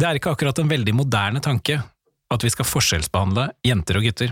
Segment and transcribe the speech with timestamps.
[0.00, 1.74] Det er ikke akkurat en veldig moderne tanke
[2.32, 4.30] at vi skal forskjellsbehandle jenter og gutter.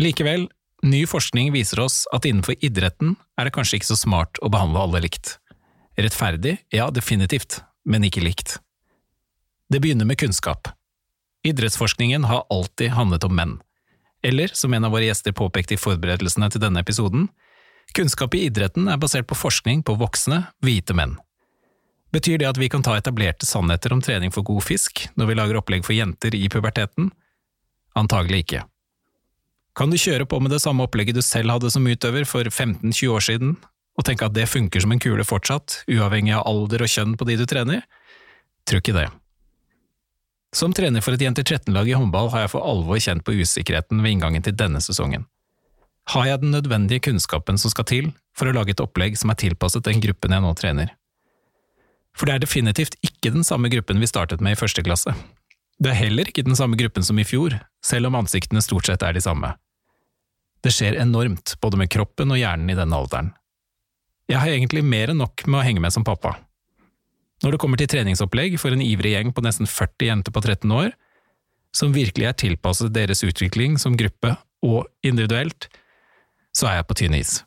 [0.00, 0.46] Likevel,
[0.86, 4.86] ny forskning viser oss at innenfor idretten er det kanskje ikke så smart å behandle
[4.86, 5.34] alle likt.
[6.00, 8.56] Rettferdig, ja, definitivt, men ikke likt.
[9.68, 10.72] Det begynner med kunnskap.
[11.44, 13.56] Idrettsforskningen har alltid handlet om menn.
[14.24, 17.28] Eller, som en av våre gjester påpekte i forberedelsene til denne episoden,
[17.92, 21.18] kunnskap i idretten er basert på forskning på voksne, hvite menn.
[22.14, 25.36] Betyr det at vi kan ta etablerte sannheter om trening for god fisk når vi
[25.36, 27.10] lager opplegg for jenter i puberteten?
[27.98, 28.62] Antagelig ikke.
[29.78, 33.12] Kan du kjøre på med det samme opplegget du selv hadde som utøver for 15–20
[33.14, 33.54] år siden,
[33.98, 37.28] og tenke at det funker som en kule fortsatt, uavhengig av alder og kjønn på
[37.28, 37.84] de du trener?
[38.66, 39.08] Tror ikke det.
[40.56, 44.00] Som trener for et jenter 13-lag i håndball har jeg for alvor kjent på usikkerheten
[44.02, 45.28] ved inngangen til denne sesongen.
[46.08, 49.38] Har jeg den nødvendige kunnskapen som skal til for å lage et opplegg som er
[49.38, 50.94] tilpasset den gruppen jeg nå trener?
[52.18, 55.14] For det er definitivt ikke den samme gruppen vi startet med i første klasse.
[55.78, 57.54] Det er heller ikke den samme gruppen som i fjor,
[57.84, 59.52] selv om ansiktene stort sett er de samme.
[60.66, 63.30] Det skjer enormt, både med kroppen og hjernen i denne alderen.
[64.28, 66.34] Jeg har egentlig mer enn nok med å henge med som pappa.
[67.44, 70.74] Når det kommer til treningsopplegg for en ivrig gjeng på nesten 40 jenter på 13
[70.74, 70.90] år,
[71.70, 74.34] som virkelig er tilpasset deres utvikling som gruppe
[74.66, 75.68] og individuelt,
[76.50, 77.38] så er jeg på tynn is.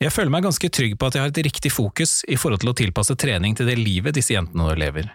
[0.00, 2.70] Jeg føler meg ganske trygg på at jeg har et riktig fokus i forhold til
[2.72, 5.10] å tilpasse trening til det livet disse jentene nå lever.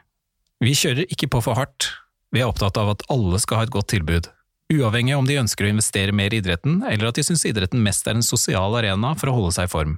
[0.62, 1.90] Vi kjører ikke på for hardt,
[2.30, 4.30] vi er opptatt av at alle skal ha et godt tilbud,
[4.74, 8.06] uavhengig om de ønsker å investere mer i idretten eller at de syns idretten mest
[8.06, 9.98] er en sosial arena for å holde seg i form.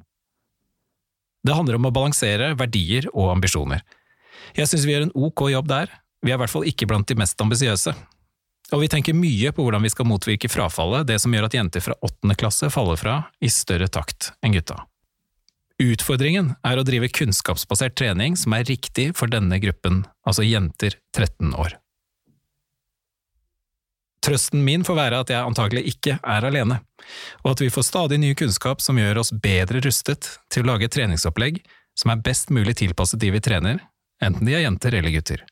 [1.44, 3.84] Det handler om å balansere verdier og ambisjoner.
[4.56, 5.92] Jeg synes vi gjør en ok jobb der,
[6.24, 7.92] vi er i hvert fall ikke blant de mest ambisiøse.
[8.76, 11.84] Og vi tenker mye på hvordan vi skal motvirke frafallet, det som gjør at jenter
[11.84, 14.82] fra åttende klasse faller fra i større takt enn gutta.
[15.78, 21.54] Utfordringen er å drive kunnskapsbasert trening som er riktig for denne gruppen, altså jenter 13
[21.54, 21.78] år.
[24.26, 26.82] Trøsten min får være at jeg antagelig ikke er alene,
[27.46, 30.90] og at vi får stadig ny kunnskap som gjør oss bedre rustet til å lage
[30.90, 31.62] et treningsopplegg
[31.98, 33.80] som er best mulig tilpasset de vi trener,
[34.20, 35.46] enten de er jenter eller gutter.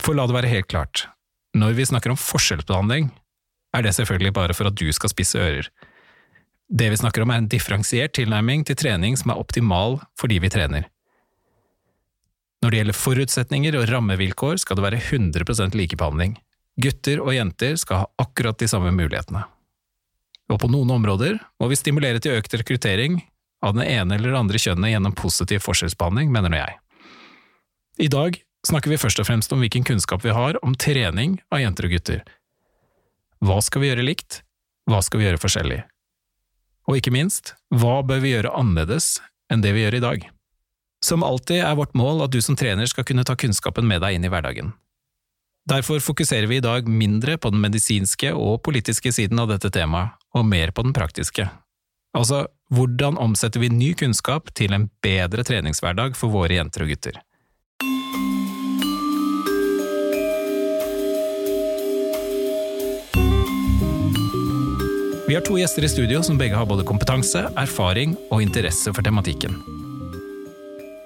[0.00, 1.08] For la det være helt klart,
[1.56, 3.10] når vi snakker om forskjellsbehandling,
[3.74, 5.70] er det selvfølgelig bare for at du skal spisse ører.
[6.70, 10.38] Det vi snakker om er en differensiert tilnærming til trening som er optimal for de
[10.42, 10.86] vi trener.
[12.60, 16.36] Når det gjelder forutsetninger og rammevilkår, skal det være 100% likebehandling.
[16.80, 19.42] Gutter og jenter skal ha akkurat de samme mulighetene.
[20.50, 23.20] Og på noen områder må vi stimulere til økt rekruttering
[23.64, 26.78] av den ene eller andre kjønnet gjennom positiv forskjellsbehandling, mener nå jeg.
[28.06, 31.62] I dag snakker vi først og fremst om hvilken kunnskap vi har om trening av
[31.62, 32.20] jenter og gutter.
[33.40, 34.42] Hva skal vi gjøre likt?
[34.90, 35.80] Hva skal vi gjøre forskjellig?
[36.90, 39.18] Og ikke minst, hva bør vi gjøre annerledes
[39.52, 40.28] enn det vi gjør i dag?
[41.04, 44.18] Som alltid er vårt mål at du som trener skal kunne ta kunnskapen med deg
[44.18, 44.74] inn i hverdagen.
[45.70, 50.16] Derfor fokuserer vi i dag mindre på den medisinske og politiske siden av dette temaet,
[50.34, 51.46] og mer på den praktiske.
[52.16, 52.44] Altså,
[52.74, 57.20] hvordan omsetter vi ny kunnskap til en bedre treningshverdag for våre jenter og gutter?
[65.30, 69.06] Vi har to gjester i studio som begge har både kompetanse, erfaring og interesse for
[69.06, 69.52] tematikken.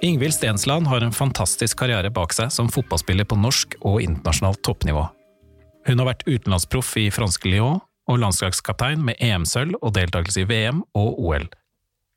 [0.01, 5.03] Ingvild Stensland har en fantastisk karriere bak seg som fotballspiller på norsk og internasjonalt toppnivå.
[5.85, 10.81] Hun har vært utenlandsproff i franske Lyon og landslagskaptein med EM-sølv og deltakelse i VM
[10.97, 11.45] og OL.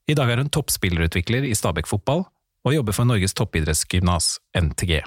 [0.07, 2.23] I dag er hun toppspillerutvikler i Stabæk fotball
[2.63, 5.03] og jobber for Norges toppidrettsgymnas, NTG.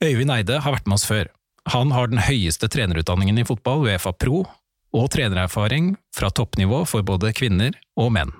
[0.00, 1.28] Øyvind Eide har vært med oss før.
[1.76, 4.46] Han har den høyeste trenerutdanningen i fotball, Uefa Pro,
[4.94, 8.34] og trenererfaring fra toppnivå for både kvinner og menn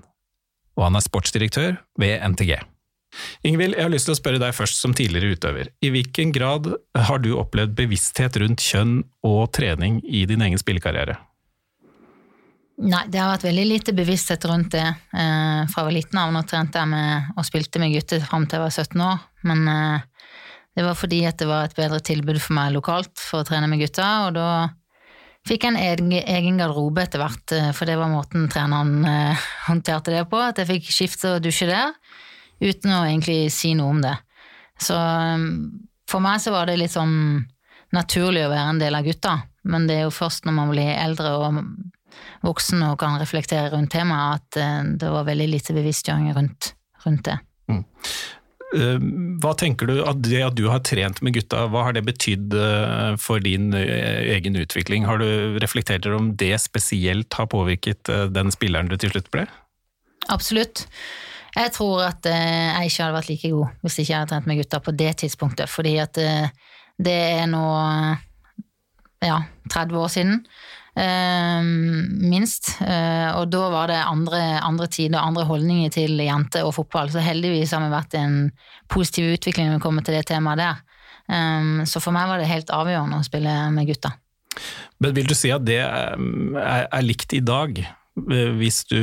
[0.74, 2.56] og han er sportsdirektør ved NTG.
[3.46, 5.70] Ingvild, jeg har lyst til å spørre deg først som tidligere utøver.
[5.86, 6.66] I hvilken grad
[7.08, 11.20] har du opplevd bevissthet rundt kjønn og trening i din egen spillekarriere?
[12.82, 16.32] Nei, det har vært veldig lite bevissthet rundt det eh, fra jeg var liten av.
[16.34, 19.68] Nå trente jeg med og spilte med gutter fram til jeg var 17 år, men
[19.70, 20.32] eh,
[20.74, 23.70] det var fordi at det var et bedre tilbud for meg lokalt for å trene
[23.70, 24.48] med gutta, og da
[25.44, 30.22] Fikk en egen, garderobe etter hvert, eh, for det var måten treneren eh, håndterte det
[30.30, 30.40] på.
[30.40, 31.92] At jeg fikk skifte og dusje der,
[32.64, 34.14] uten å egentlig si noe om det.
[34.80, 35.44] Så um,
[36.10, 37.44] for meg så var det litt sånn
[37.94, 39.34] naturlig å være en del av gutta,
[39.70, 41.60] men det er jo først når man blir eldre og
[42.44, 46.72] voksen og kan reflektere rundt temaet, at det var veldig lite bevisstgjøring rundt,
[47.04, 47.36] rundt det.
[47.70, 47.84] Mm.
[48.74, 48.98] Eh,
[49.42, 52.54] hva tenker du at det at du har trent med gutta, hva har det betydd
[52.58, 55.06] eh, for din eh, egen utvikling?
[55.06, 59.46] Har du reflektert om det spesielt har påvirket den spilleren du til slutt ble?
[60.32, 60.86] Absolutt.
[61.54, 64.58] Jeg tror at jeg ikke hadde vært like god hvis ikke jeg hadde trent med
[64.58, 67.66] gutta på det tidspunktet, fordi at det er nå
[69.22, 69.36] ja,
[69.70, 70.40] 30 år siden.
[70.94, 71.62] Eh,
[72.30, 72.76] minst.
[72.80, 77.10] Eh, og da var det andre, andre tider, andre holdninger til jenter og fotball.
[77.10, 78.38] Så heldigvis har vi vært i en
[78.92, 80.84] positiv utvikling når vi kommer til det temaet der.
[81.34, 84.14] Eh, så for meg var det helt avgjørende å spille med gutta.
[85.02, 86.16] Men vil du si at det er,
[86.86, 87.82] er likt i dag?
[88.14, 89.00] Hvis du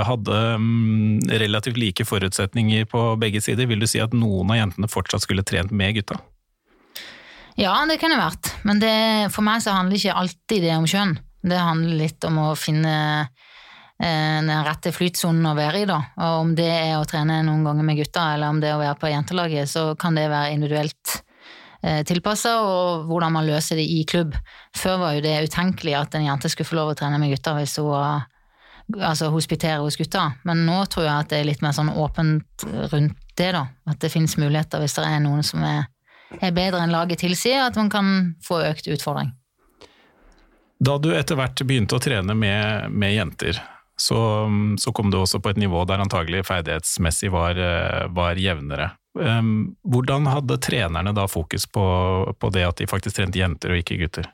[0.00, 4.88] hadde mm, relativt like forutsetninger på begge sider, vil du si at noen av jentene
[4.88, 6.16] fortsatt skulle trent med gutta?
[7.58, 8.94] Ja, det kan det vært, men det,
[9.34, 11.16] for meg så handler ikke alltid det om kjønn.
[11.42, 12.94] Det handler litt om å finne
[13.24, 15.98] eh, den rette flytsonen å være i, da.
[16.20, 18.82] Og om det er å trene noen ganger med gutta, eller om det er å
[18.84, 21.16] være på jentelaget, så kan det være individuelt
[21.82, 24.36] eh, tilpassa, og hvordan man løser det i klubb.
[24.76, 27.56] Før var jo det utenkelig at en jente skulle få lov å trene med gutta
[27.58, 28.28] hvis hun
[28.98, 32.64] altså hospitere hos gutta, men nå tror jeg at det er litt mer sånn åpent
[32.92, 33.66] rundt det, da.
[33.88, 35.86] At det finnes muligheter hvis det er noen som er,
[36.38, 38.14] er bedre enn laget tilsier, at man kan
[38.46, 39.32] få økt utfordring.
[40.80, 43.58] Da du etter hvert begynte å trene med, med jenter,
[44.00, 44.48] så,
[44.80, 47.58] så, kom du også på et nivå der antagelig ferdighetsmessig var,
[48.16, 48.94] var jevnere.
[49.20, 51.84] Ehm, hvordan hadde trenerne da fokus på,
[52.38, 54.30] på det at de faktisk trente jenter og ikke gutter?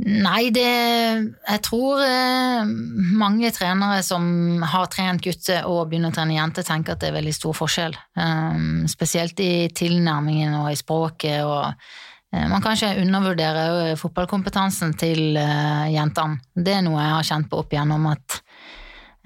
[0.00, 2.68] Nei, det Jeg tror eh,
[3.20, 7.18] mange trenere som har trent gutter og begynner å trene jenter, tenker at det er
[7.18, 7.96] veldig stor forskjell.
[8.16, 16.40] Um, spesielt i tilnærmingen og i språket og uh, Man kanskje undervurderer fotballkompetansen til jentene.
[16.54, 18.40] Det er noe jeg har kjent på opp igjennom at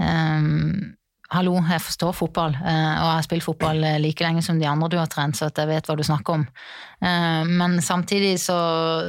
[0.00, 0.94] um,
[1.34, 4.94] Hallo, jeg forstår fotball, og jeg har spilt fotball like lenge som de andre du
[5.00, 6.44] har trent, så jeg vet hva du snakker om.
[7.58, 8.58] Men samtidig så,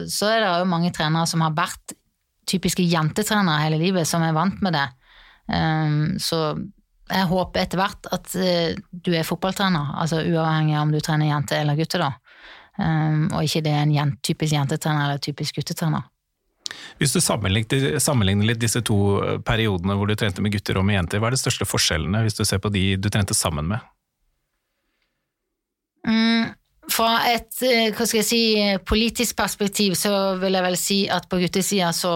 [0.09, 1.93] så er det jo mange trenere som har vært
[2.49, 4.87] typiske jentetrenere hele livet, som er vant med det.
[6.25, 6.41] Så
[7.11, 11.61] jeg håper etter hvert at du er fotballtrener, altså uavhengig av om du trener jente
[11.61, 12.09] eller gutte, da.
[13.37, 16.09] Og ikke det er en typisk jentetrener eller typisk guttetrener.
[16.99, 20.87] Hvis du sammenligner, sammenligner, litt disse to eh, periodene hvor du trente med gutter og
[20.87, 23.67] med jenter, hva er de største forskjellene hvis du ser på de du trente sammen
[23.73, 23.83] med?
[26.07, 26.53] Mm,
[26.91, 28.43] fra et eh, hva skal jeg si,
[28.87, 32.15] politisk perspektiv så vil jeg vel si at på guttesida så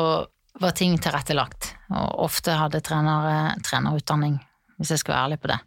[0.60, 4.40] var ting tilrettelagt, og ofte hadde trenere trenerutdanning,
[4.80, 5.60] hvis jeg skal være ærlig på det.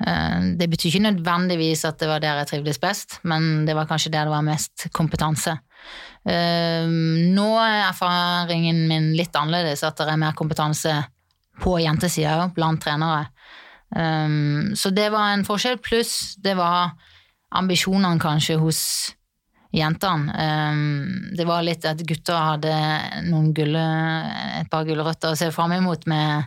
[0.00, 3.86] Eh, det betyr ikke nødvendigvis at det var der jeg trivdes best, men det var
[3.86, 5.56] kanskje der det var mest kompetanse.
[6.26, 6.88] Eh,
[7.34, 10.96] nå er erfaringen min litt annerledes, at det er mer kompetanse
[11.62, 13.28] på jentesida blant trenere.
[13.94, 16.96] Eh, så det var en forskjell, pluss det var
[17.54, 18.80] ambisjonene kanskje hos
[19.74, 20.30] jentene.
[21.34, 22.74] Det var litt at gutta hadde
[23.26, 23.82] noen gulle,
[24.60, 26.46] et par gulrøtter å se fram imot med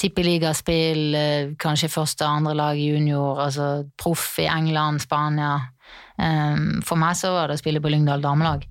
[0.00, 3.68] tippeligaspill, eh, kanskje første og andre lag junior, altså
[4.00, 5.58] proff i England, Spania.
[6.20, 8.64] Ehm, for meg så var det å spille på Lyngdal damelag.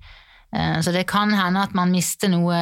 [0.54, 2.60] Ehm, så det kan hende at man mister noe,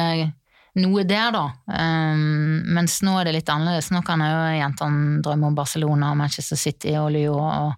[0.79, 1.45] noe der, da.
[1.73, 3.91] Ehm, mens nå er det litt annerledes.
[3.91, 7.73] Nå kan jo jentene drømme om Barcelona, Manchester City og Lyon og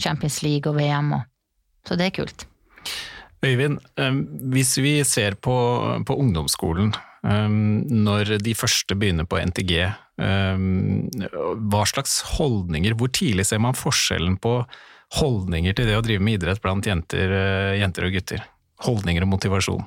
[0.00, 1.14] Champions League og VM.
[1.18, 1.24] Og.
[1.88, 2.46] Så det er kult.
[3.44, 3.76] Øyvind,
[4.52, 5.54] hvis vi ser på,
[6.06, 6.94] på ungdomsskolen,
[7.24, 9.72] når de første begynner på NTG,
[10.18, 14.58] hva slags holdninger, hvor tidlig ser man forskjellen på
[15.20, 18.46] holdninger til det å drive med idrett blant jenter, eh, jenter og gutter?
[18.86, 19.84] Holdninger og motivasjon?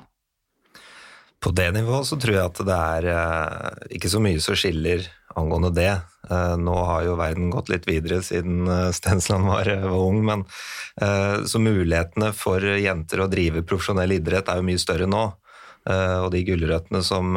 [1.38, 5.04] På det nivået så tror jeg at det er eh, ikke så mye som skiller
[5.38, 5.92] angående det.
[6.30, 10.46] Eh, nå har jo verden gått litt videre siden Stensland var, var ung, men
[10.98, 15.28] så mulighetene for jenter å drive profesjonell idrett er jo mye større nå.
[15.88, 17.32] Og de gulrøttene som,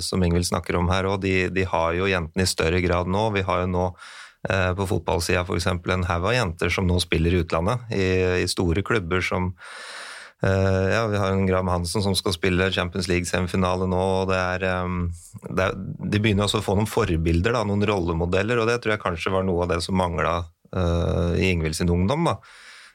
[0.00, 3.26] som Ingvild snakker om her òg, de, de, har jo jentene i større grad nå.
[3.34, 3.86] Vi har jo nå
[4.50, 5.68] Eh, på fotballsida f.eks.
[5.70, 8.06] en haug av jenter som nå spiller i utlandet, i,
[8.42, 9.52] i store klubber som
[10.42, 14.00] ja, Vi har en Graham Hansen som skal spille Champions League-semifinale nå.
[14.16, 14.64] og det er,
[15.46, 15.76] det er,
[16.10, 19.30] De begynner også å få noen forbilder, da, noen rollemodeller, og det tror jeg kanskje
[19.36, 20.32] var noe av det som mangla
[20.74, 22.26] uh, i Ingvild sin ungdom.
[22.26, 22.34] da.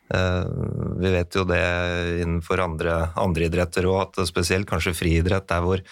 [0.07, 0.45] Uh,
[1.01, 1.63] vi vet jo det
[2.23, 5.83] innenfor andre, andre idretter òg, at spesielt kanskje friidrett der hvor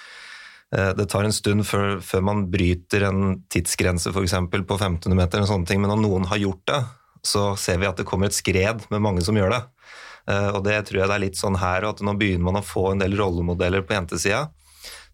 [0.73, 4.35] Eh, det tar en stund før, før man bryter en tidsgrense f.eks.
[4.51, 6.81] på 1500 meter, og sånne ting, men når noen har gjort det,
[7.25, 9.61] så ser vi at det kommer et skred med mange som gjør det.
[10.31, 12.65] Eh, og det tror jeg det er litt sånn her, at nå begynner man å
[12.65, 14.47] få en del rollemodeller på jentesida.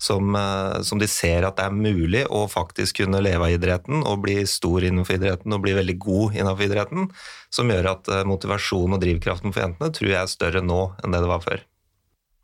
[0.01, 4.01] Som, eh, som, de ser at det er mulig å faktisk kunne leve av idretten
[4.01, 7.09] og bli stor innenfor idretten og bli veldig god innenfor idretten,
[7.53, 11.21] som gjør at motivasjonen og drivkraften for jentene tror jeg er større nå enn det
[11.21, 11.61] det var før.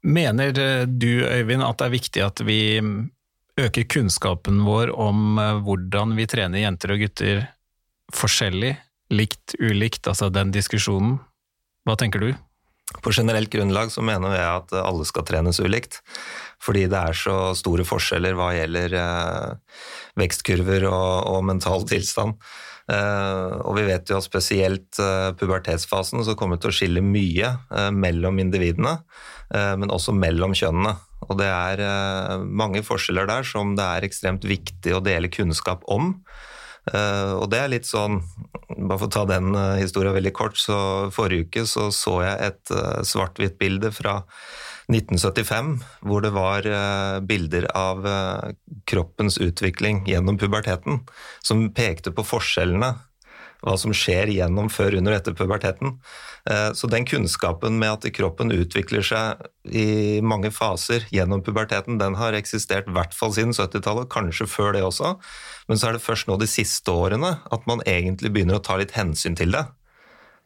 [0.06, 0.54] Mener
[0.86, 2.62] du, Øyvind, at det er viktig at vi
[3.58, 7.46] øker kunnskapen vår om eh, hvordan vi trener jenter og gutter
[8.14, 8.76] forskjellig,
[9.12, 11.18] likt, ulikt, altså den diskusjonen.
[11.88, 12.30] Hva tenker du?
[13.04, 16.00] På generelt grunnlag så mener jeg at alle skal trenes ulikt.
[16.64, 19.82] Fordi det er så store forskjeller hva gjelder eh,
[20.18, 22.38] vekstkurver og, og, mental tilstand.
[22.92, 27.54] Eh, og vi vet jo at spesielt eh, pubertetsfasen så kommer til å skille mye
[27.54, 28.98] eh, mellom individene,
[29.54, 30.96] eh, men også mellom kjønnene.
[31.28, 35.86] Og det er eh, mange forskjeller der som det er ekstremt viktig å dele kunnskap
[35.94, 36.16] om.
[36.88, 38.22] Uh, og det er litt sånn
[38.78, 42.48] Bare for å ta den uh, historien veldig kort, så forrige uke så, så jeg
[42.48, 44.22] et uh, svart-hvitt-bilde fra
[44.88, 45.74] 1975,
[46.08, 46.68] hvor det var
[47.28, 48.06] bilder av
[48.88, 51.02] kroppens utvikling gjennom puberteten,
[51.44, 52.94] som pekte på forskjellene
[53.66, 55.96] hva som skjer gjennom, før, under og etter puberteten.
[56.50, 62.18] Eh, så den kunnskapen med at kroppen utvikler seg i mange faser gjennom puberteten, den
[62.20, 65.16] har eksistert i hvert fall siden 70-tallet, kanskje før det også.
[65.68, 68.78] Men så er det først nå de siste årene at man egentlig begynner å ta
[68.80, 69.66] litt hensyn til det.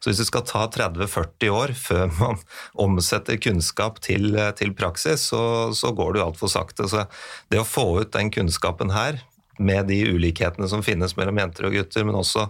[0.02, 2.40] Så hvis det skal ta 30-40 år før man
[2.86, 6.88] omsetter kunnskap til, til praksis, så, så, går det jo altfor sakte.
[6.90, 7.06] Så
[7.52, 9.22] det å få ut den kunnskapen her,
[9.62, 12.48] med de ulikhetene som finnes mellom jenter og gutter, men også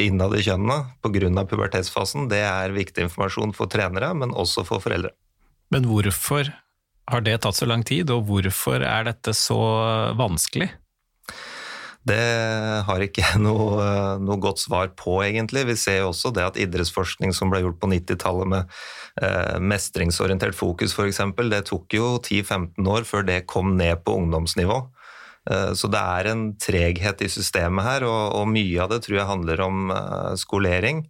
[0.00, 1.44] innad i kjønnene pga.
[1.46, 5.12] pubertetsfasen, det er viktig informasjon for trenere, men også for foreldre.
[5.70, 6.50] Men hvorfor
[7.08, 9.60] har det tatt så lang tid, og hvorfor er dette så
[10.18, 10.70] vanskelig?
[12.08, 13.84] Det har ikke jeg noe,
[14.22, 15.66] noe, godt svar på, egentlig.
[15.68, 18.76] Vi ser jo også det at idrettsforskning som ble gjort på 90-tallet med
[19.22, 21.20] eh, mestringsorientert fokus f.eks.,
[21.52, 24.80] det tok jo 10-15 år før det kom ned på ungdomsnivå.
[25.50, 29.20] Eh, så det er en treghet i systemet her, og, og mye av det tror
[29.20, 31.04] jeg handler om eh, skolering.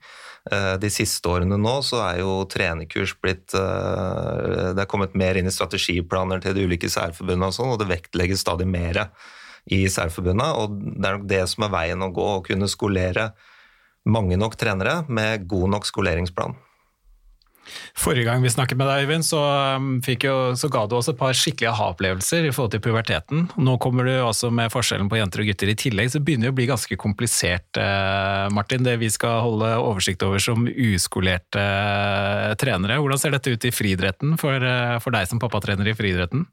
[0.48, 5.36] Uh, de siste årene nå så er jo trenerkurs blitt uh, Det er kommet mer
[5.36, 9.02] inn i strategiplaner til de ulike særforbundene og sånn, og det vektlegges stadig mer
[9.74, 13.32] i særforbundet, Og det er nok det som er veien å gå, å kunne skolere
[14.08, 16.56] mange nok trenere med god nok skoleringsplan.
[17.98, 19.40] Forrige gang vi snakket med deg, Øyvind, så,
[19.76, 23.48] um, jo, så ga du oss et par skikkelige aha-opplevelser i forhold til puberteten.
[23.60, 26.52] Nå kommer du også med forskjellen på jenter og gutter i tillegg, så det begynner
[26.52, 28.86] å bli ganske komplisert, eh, Martin.
[28.86, 33.00] Det vi skal holde oversikt over som uskolerte eh, trenere.
[33.02, 36.46] Hvordan ser dette ut i friidretten for, eh, for deg som pappatrener i friidretten?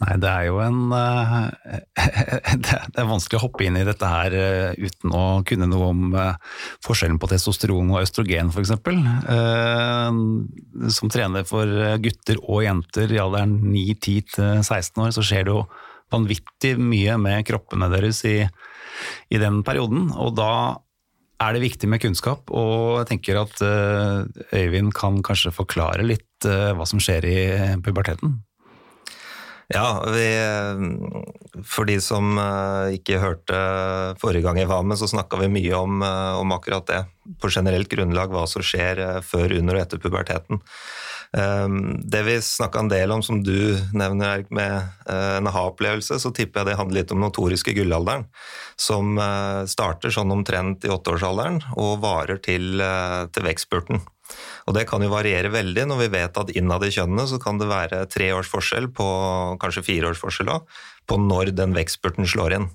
[0.00, 1.34] Nei, det er jo en eh,
[2.64, 6.16] Det er vanskelig å hoppe inn i dette her eh, uten å kunne noe om
[6.16, 8.72] eh, forskjellen på testosteron og østrogen, f.eks.
[10.96, 11.68] Som trener for
[12.00, 15.64] gutter og jenter i alderen 9-10-16 år, så skjer det jo
[16.10, 18.38] vanvittig mye med kroppene deres i,
[19.28, 20.08] i den perioden.
[20.16, 20.52] Og da
[21.40, 26.88] er det viktig med kunnskap, og jeg tenker at Øyvind kan kanskje forklare litt hva
[26.88, 27.40] som skjer i
[27.84, 28.40] puberteten.
[29.70, 30.26] Ja, vi,
[31.62, 33.58] for de som eh, ikke hørte
[34.18, 37.04] forrige gang jeg var med, så snakka vi mye om, eh, om, akkurat det.
[37.38, 40.62] På generelt grunnlag hva som skjer eh, før, under og etter puberteten.
[41.30, 46.72] Det vi snakka en del om, som du nevner med en aha-opplevelse, så tipper jeg
[46.72, 48.24] det handler litt om notoriske gullalderen.
[48.74, 49.14] Som
[49.70, 52.82] starter sånn omtrent i åtteårsalderen og varer til,
[53.30, 54.02] til vekstspurten.
[54.70, 57.58] Og det kan jo variere veldig når vi vet at innad i kjønnene så kan
[57.58, 59.06] det være tre års forskjell på
[59.62, 62.68] kanskje fire års forskjell også, på når den vekstspurten slår inn.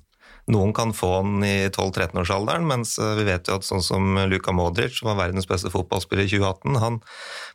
[0.51, 4.53] Noen kan få den i 12-13-årsalderen, mens eh, vi vet jo at sånn som Luka
[4.53, 6.99] Modric, som var verdens beste fotballspiller i 2018, han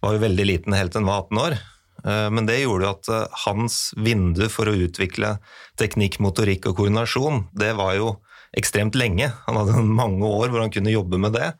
[0.03, 1.59] var jo veldig liten helt til han var 18 år.
[2.01, 5.37] Eh, men det gjorde jo at eh, hans vindu for å utvikle
[5.79, 8.17] teknikk, motorikk og koordinasjon, det var jo
[8.57, 9.31] ekstremt lenge.
[9.47, 11.53] Han hadde mange år hvor han kunne jobbe med det.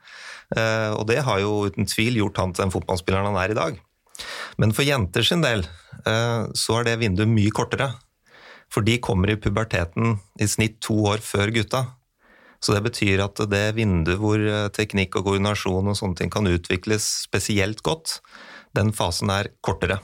[0.57, 3.57] Eh, og det har jo uten tvil gjort han til den fotballspilleren han er i
[3.57, 3.79] dag.
[4.61, 5.63] Men for jenter sin del
[6.05, 7.93] eh, så er det vinduet mye kortere.
[8.71, 11.85] For de kommer i puberteten i snitt to år før gutta.
[12.61, 16.49] Så det betyr at det vinduet hvor eh, teknikk og koordinasjon og sånne ting kan
[16.49, 18.19] utvikles spesielt godt,
[18.77, 19.99] den fasen er kortere.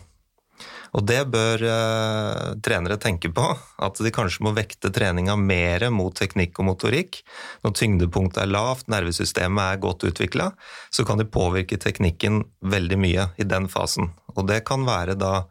[0.95, 3.45] Og det bør eh, trenere tenke på,
[3.83, 7.21] at de kanskje må vekte treninga mer mot teknikk og motorikk.
[7.65, 10.51] Når tyngdepunktet er lavt, nervesystemet er godt utvikla,
[10.93, 14.13] så kan de påvirke teknikken veldig mye i den fasen.
[14.37, 15.47] Og det kan være da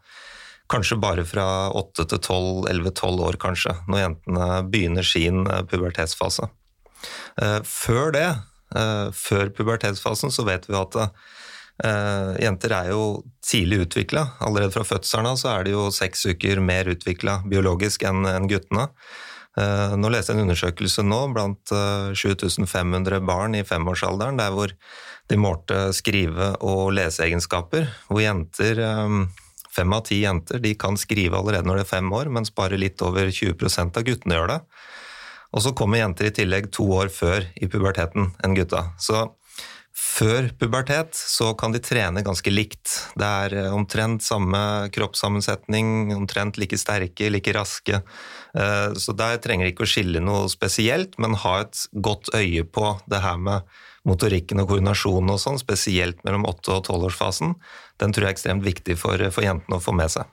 [0.71, 6.49] kanskje bare fra 8 til 12, 11-12 år, kanskje, når jentene begynner sin eh, pubertetsfase.
[7.37, 8.27] Uh, før det,
[8.73, 10.95] uh, før pubertetsfasen, så vet vi at
[11.77, 13.01] jenter er jo
[13.45, 14.23] tidlig utvikla.
[14.41, 18.47] Allerede fra fødselen av så er de jo seks uker mer utvikla biologisk enn en
[18.49, 18.87] guttene.
[19.57, 24.53] Uh, nå leste jeg en undersøkelse nå blant uh, eh, 7500 barn i femårsalderen, der
[24.53, 24.73] hvor
[25.27, 28.83] de målte skrive- og leseegenskaper, hvor jenter
[29.77, 32.79] Fem av ti jenter de kan skrive allerede når de er fem år, mens bare
[32.81, 34.55] litt over 20% av guttene gjør det.
[35.53, 38.87] Og så kommer jenter i tillegg to år før i puberteten enn gutta.
[38.97, 39.19] Så
[39.97, 42.91] før pubertet så kan de trene ganske likt.
[43.17, 44.59] Det er eh, omtrent samme
[44.93, 48.01] kroppssammensetning, omtrent like sterke, like raske.
[48.53, 52.65] Eh, så der trenger de ikke å skille noe spesielt, men ha et godt øye
[52.65, 53.65] på det her med
[54.07, 57.57] motorikken og koordinasjonen og sånn, spesielt mellom 8- og 12-årsfasen.
[57.99, 60.29] Den tror jeg er ekstremt viktig for, for jentene å få med seg.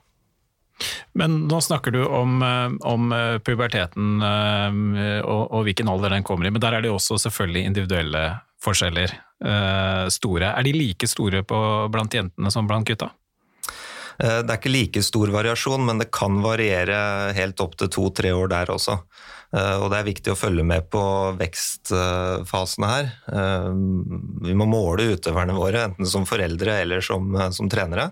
[1.17, 6.53] Men nå snakker du om, eh, om puberteten og, og, hvilken alder den kommer i,
[6.53, 8.27] men der er det jo også selvfølgelig individuelle
[8.61, 10.47] forskjeller store.
[10.55, 11.57] Er de like store på,
[11.91, 13.09] blant jentene som blant gutta?
[14.23, 18.31] Eh, det er ikke like stor variasjon, men det kan variere helt opp til to-tre
[18.35, 18.97] år der også.
[19.55, 21.03] Eh, og det er viktig å følge med på
[21.39, 23.11] vekstfasene her.
[24.45, 28.11] Vi må måle utøverne våre, enten som foreldre eller som, som trenere,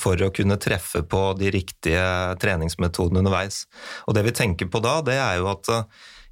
[0.00, 2.04] for å kunne treffe på de riktige
[2.40, 3.66] treningsmetodene underveis.
[4.08, 5.68] Og det vi tenker på da, det er jo at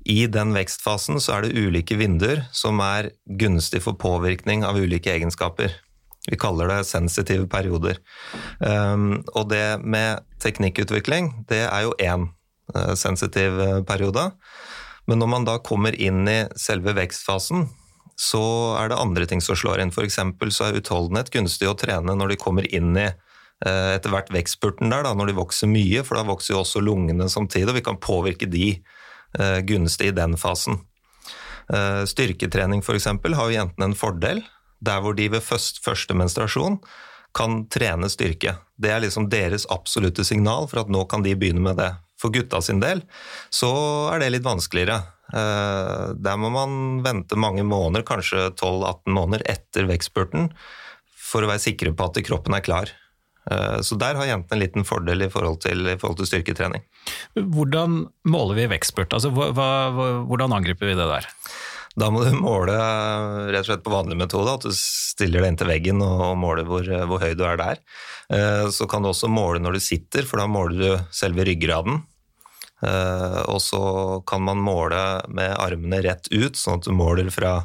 [0.07, 3.11] i den vekstfasen så er det ulike vinduer som er
[3.41, 5.75] gunstig for påvirkning av ulike egenskaper.
[6.31, 7.99] Vi kaller det sensitive perioder.
[8.59, 12.29] Um, og det med teknikkutvikling, det er jo én
[12.75, 14.29] uh, sensitiv uh, periode.
[15.11, 17.67] Men når man da kommer inn i selve vekstfasen,
[18.17, 18.43] så
[18.81, 19.93] er det andre ting som slår inn.
[19.95, 20.19] F.eks.
[20.55, 24.91] så er utholdenhet gunstig å trene når de kommer inn i uh, etter hvert vekstspurten
[24.91, 27.87] der, da, når de vokser mye, for da vokser jo også lungene samtidig, og vi
[27.91, 29.06] kan påvirke de Eh,
[29.69, 30.81] gunstig i den fasen.
[31.73, 33.07] Eh, styrketrening f.eks.
[33.07, 34.43] har jo jentene en fordel,
[34.85, 36.79] der hvor de ved første menstruasjon
[37.37, 38.57] kan trene styrke.
[38.81, 41.93] Det er liksom deres absolutte signal for at nå kan de begynne med det.
[42.17, 43.03] For gutta sin del
[43.53, 43.69] så
[44.15, 45.03] er det litt vanskeligere.
[45.35, 50.53] Eh, der må man vente mange måneder, kanskje 12-18 måneder etter vekstspurten,
[51.17, 52.95] for å være sikre på at kroppen er klar.
[53.51, 56.85] Eh, så der har jentene en liten fordel i forhold til, i forhold til styrketrening.
[57.35, 59.15] Hvordan måler vi vekstspurt?
[59.15, 59.71] Altså, hva,
[60.27, 61.31] hvordan angriper vi det der?
[61.97, 62.75] Da må du måle
[63.49, 66.85] rett og slett på vanlig metode, at du stiller deg inntil veggen og måler hvor,
[67.09, 67.81] hvor, høy du er der.
[68.29, 72.03] Eh, så kan du også måle når du sitter, for da måler du selve ryggraden.
[72.85, 73.81] Eh, og så
[74.29, 75.01] kan man måle
[75.33, 77.63] med armene rett ut, sånn at du måler fra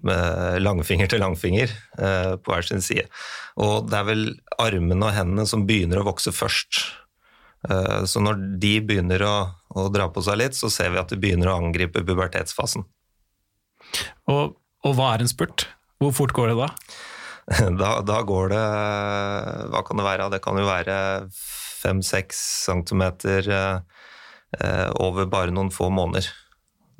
[0.00, 3.04] langfinger til langfinger eh, på hver sin side.
[3.60, 4.24] Og det er vel
[4.60, 6.80] armene og hendene som begynner å vokse først.
[7.68, 9.36] Eh, så når de begynner å,
[9.76, 12.86] å dra på seg litt, så ser vi at de begynner å angripe pubertetsfasen.
[14.32, 15.68] Og, og hva er en spurt?
[16.02, 16.70] Hvor fort går det da?
[17.82, 18.66] Da, da går det
[19.72, 20.28] Hva kan det være?
[20.30, 20.96] Det kan jo være
[21.34, 26.28] fem-seks centimeter eh, over bare noen få måneder.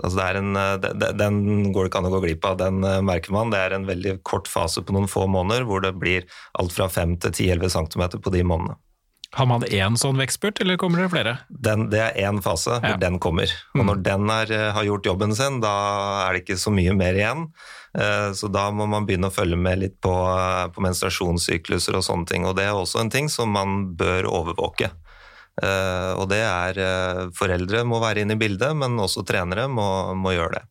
[0.00, 3.34] Altså en, eh, den går det ikke an å gå glipp av, den eh, merker
[3.34, 3.52] man.
[3.52, 6.24] Det er en veldig kort fase på noen få måneder, hvor det blir
[6.58, 8.78] alt fra 5 til 10-11 cm på de månedene.
[9.32, 11.38] Har man én sånn vekstspurt, eller kommer det flere?
[11.48, 12.98] Den, det er én fase hvor ja.
[13.00, 13.52] den kommer.
[13.72, 13.86] Og mm.
[13.88, 15.76] når den er, eh, har gjort jobben sin, da
[16.26, 17.48] er det ikke så mye mer igjen.
[17.92, 20.12] Så da må man begynne å følge med litt på,
[20.72, 22.46] på menstruasjonssykluser og sånne ting.
[22.48, 24.88] Og det er også en ting som man bør overvåke.
[25.60, 29.86] Eh, og det er eh, Foreldre må være inne i bildet, men også trenere må,
[30.16, 30.66] må gjøre det.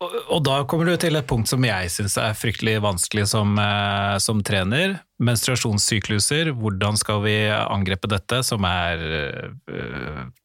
[0.00, 4.16] Og, da kommer du til et punkt som jeg syns er fryktelig vanskelig som, eh,
[4.24, 4.94] som, trener.
[5.20, 9.02] Menstruasjonssykluser, hvordan skal vi angrepe dette som er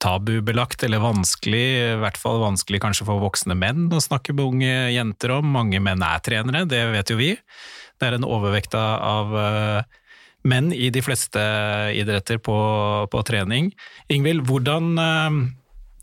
[0.03, 1.63] tabubelagt eller vanskelig?
[1.95, 5.47] I hvert fall vanskelig kanskje for voksne menn å snakke med unge jenter om.
[5.55, 7.31] Mange menn er trenere, det vet jo vi.
[7.95, 9.95] Det er en overvekt av uh,
[10.45, 11.41] menn i de fleste
[11.97, 12.57] idretter på,
[13.11, 13.71] på trening.
[14.11, 15.39] Ingvild, hvordan eh,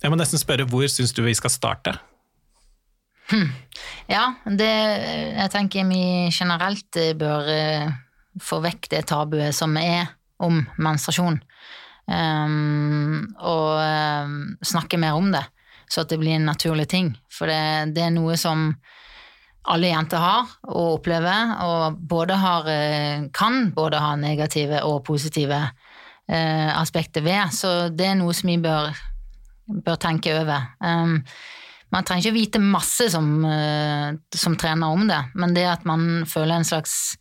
[0.02, 1.94] Jeg må nesten spørre, hvor syns du vi skal starte?
[3.30, 3.52] Hm.
[4.10, 6.02] Ja, det Jeg tenker vi
[6.34, 7.92] generelt bør eh,
[8.42, 10.10] få vekk det tabuet som er
[10.42, 11.38] om menstruasjon.
[12.02, 15.44] Um, og snakke mer om det,
[15.86, 17.12] så at det blir en naturlig ting.
[17.30, 18.72] For det, det er noe som
[19.70, 25.60] alle jenter har og opplever, og både har, eh, kan både ha negative og positive
[26.28, 27.52] eh, aspekter ved.
[27.54, 28.90] Så det er noe som vi bør,
[29.86, 30.72] bør tenke over.
[30.80, 31.20] Um,
[31.92, 36.24] man trenger ikke vite masse som, uh, som, trener om det, men det at man
[36.26, 37.14] føler en slags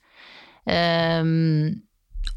[0.64, 1.74] um,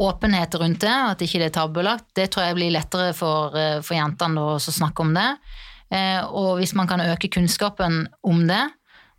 [0.02, 3.78] åpenhet rundt det, at ikke det er tabubelagt, det tror jeg blir lettere for, uh,
[3.86, 5.30] for jentene å snakke om det.
[5.94, 8.64] Uh, og hvis man kan øke kunnskapen om det,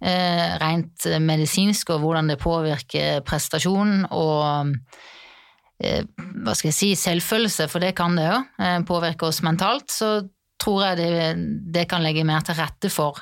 [0.03, 4.73] eh, rent medisinsk, og hvordan det påvirker prestasjon og
[5.83, 9.89] eh, hva skal jeg si, selvfølelse, for det kan det jo, eh, påvirke oss mentalt,
[9.91, 10.17] så
[10.61, 11.15] tror jeg det,
[11.75, 13.19] det kan legge mer til rette for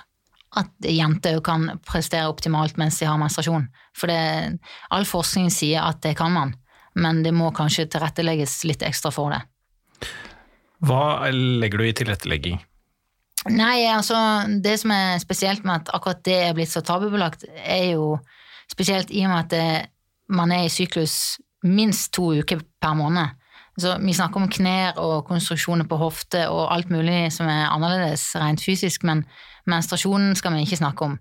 [0.54, 3.66] at jenter kan prestere optimalt mens de har menstruasjon.
[3.98, 4.60] For det,
[4.94, 6.60] all forskning sier at det kan man.
[6.94, 9.40] men det må kanskje tilrettelegges litt ekstra for det.
[10.86, 12.60] Hva legger du i tilrettelegging?
[13.52, 14.16] Nei, altså
[14.64, 18.18] det som er spesielt med at akkurat det er blitt så tabubelagt, er jo
[18.72, 19.66] spesielt i og med at det,
[20.32, 23.36] man er i syklus minst to uker per måned.
[23.80, 28.36] Så vi snakker om knær og konstruksjoner på hofte og alt mulig som er annerledes
[28.38, 29.26] rent fysisk, men
[29.70, 31.18] menstruasjonen skal vi ikke snakke om.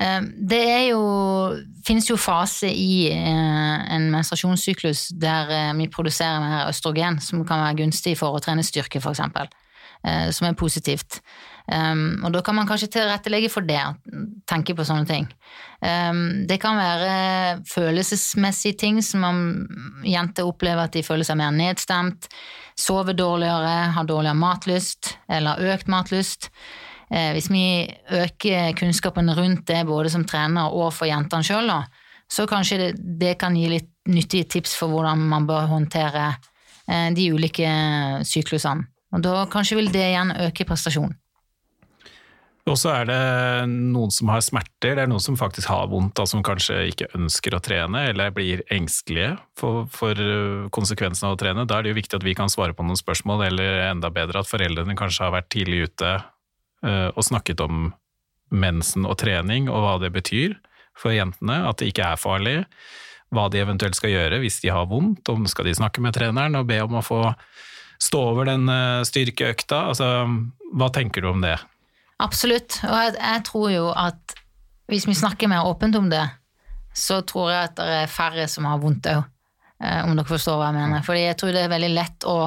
[0.00, 1.02] Eh, det er jo,
[1.86, 7.62] finnes jo fase i eh, en menstruasjonssyklus der eh, vi produserer mer østrogen, som kan
[7.66, 9.22] være gunstig for å trene styrke, f.eks.,
[10.04, 11.20] som er positivt.
[11.66, 13.80] og da kan man kanskje tilrettelegge for det,
[14.46, 15.26] tenke på sånne ting.
[16.46, 19.40] det kan være følelsesmessige ting som om
[20.06, 22.28] jenter opplever at de føler seg mer nedstemt,
[22.78, 26.50] sover dårligere, har dårligere matlyst eller økt matlyst.
[27.06, 31.70] Uh, hvis vi øker kunnskapen rundt det både som trener og for jentene sjøl,
[32.26, 37.08] så kanskje det, det, kan gi litt nyttige tips for hvordan man bør håndtere uh,
[37.14, 37.70] de ulike
[38.26, 38.90] syklusene.
[39.16, 41.16] Og da kanskje vil det igjen øke prestasjonen.
[42.66, 43.18] Og så er det
[43.70, 47.06] noen som har smerter, det er noen som faktisk har vondt, og som kanskje ikke
[47.14, 50.18] ønsker å trene, eller blir engstelige for, for
[50.74, 51.62] konsekvensene av å trene.
[51.62, 54.42] Da er det jo viktig at vi kan svare på noen spørsmål, eller enda bedre
[54.42, 56.16] at foreldrene kanskje har vært tidlig ute
[56.84, 57.90] Eh, og snakket om
[58.52, 60.54] mensen og trening og hva det betyr
[60.96, 62.56] for jentene, at det ikke er farlig.
[63.34, 66.58] Hva de eventuelt skal gjøre hvis de har vondt, om skal de snakke med treneren
[66.58, 67.22] og be om å få
[68.02, 69.86] stå over den eh, styrkeøkta.
[69.92, 70.10] Altså,
[70.76, 71.56] hva tenker du om det?
[72.22, 74.36] Absolutt, og jeg, jeg tror jo at
[74.90, 76.24] hvis vi snakker mer åpent om det,
[76.96, 79.26] så tror jeg at det er færre som har vondt òg,
[79.82, 81.04] eh, om dere forstår hva jeg mener.
[81.04, 82.38] Fordi jeg tror det er veldig lett å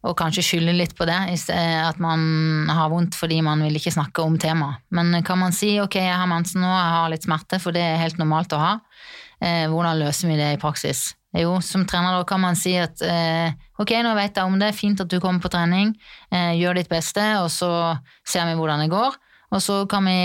[0.00, 1.16] å kanskje skylde litt på det,
[1.52, 4.80] at man har vondt fordi man vil ikke snakke om temaet.
[4.96, 7.82] Men kan man si ok, jeg har mensen nå, jeg har litt smerte, for det
[7.84, 8.72] er helt normalt å ha.
[9.40, 11.10] Eh, hvordan løser vi det i praksis?
[11.38, 14.72] Jo, som trener da kan man si at eh, ok, nå vet jeg om det,
[14.74, 15.92] fint at du kommer på trening,
[16.34, 17.70] eh, gjør ditt beste, og så
[18.26, 19.18] ser vi hvordan det går.
[19.54, 20.16] Og så kan vi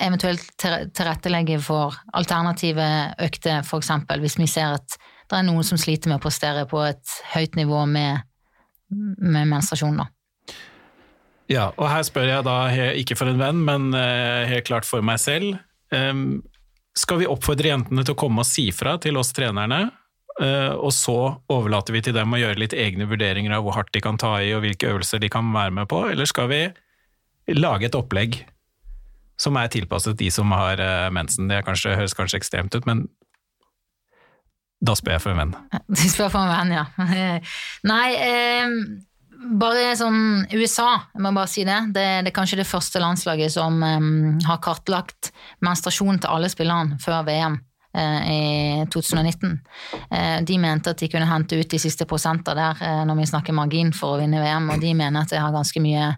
[0.00, 2.86] eventuelt tilrettelegge for alternative
[3.24, 3.92] økter, f.eks.
[4.22, 7.56] hvis vi ser at det er noen som sliter med å prestere på et høyt
[7.58, 8.24] nivå med
[8.86, 10.04] med menstruasjon, da.
[11.50, 12.54] Ja, og her spør jeg da,
[12.94, 15.58] ikke for en venn, men eh, helt klart for meg selv.
[16.96, 19.88] Skal vi oppfordre jentene til å komme og si fra til oss trenerne,
[20.36, 21.16] og så
[21.48, 24.34] overlater vi til dem å gjøre litt egne vurderinger av hvor hardt de kan ta
[24.44, 26.58] i og hvilke øvelser de kan være med på, eller skal vi
[27.56, 28.42] lage et opplegg
[29.40, 31.48] som er tilpasset de som har eh, mensen?
[31.48, 33.06] Det kanskje, høres kanskje ekstremt ut, men
[34.84, 35.54] da spør jeg for en venn.
[35.96, 36.86] Du spør for en venn, ja.
[37.92, 38.76] Nei, eh,
[39.60, 41.78] bare sånn USA, jeg må bare si det.
[41.94, 44.10] Det, det er kanskje det første landslaget som eh,
[44.48, 45.32] har kartlagt
[45.64, 47.64] menstruasjon til alle spillerne før VM eh,
[47.96, 49.58] i 2019.
[50.10, 53.28] Eh, de mente at de kunne hente ut de siste prosenter der eh, når vi
[53.30, 56.10] snakker margin for å vinne VM, og de mener at det har ganske mye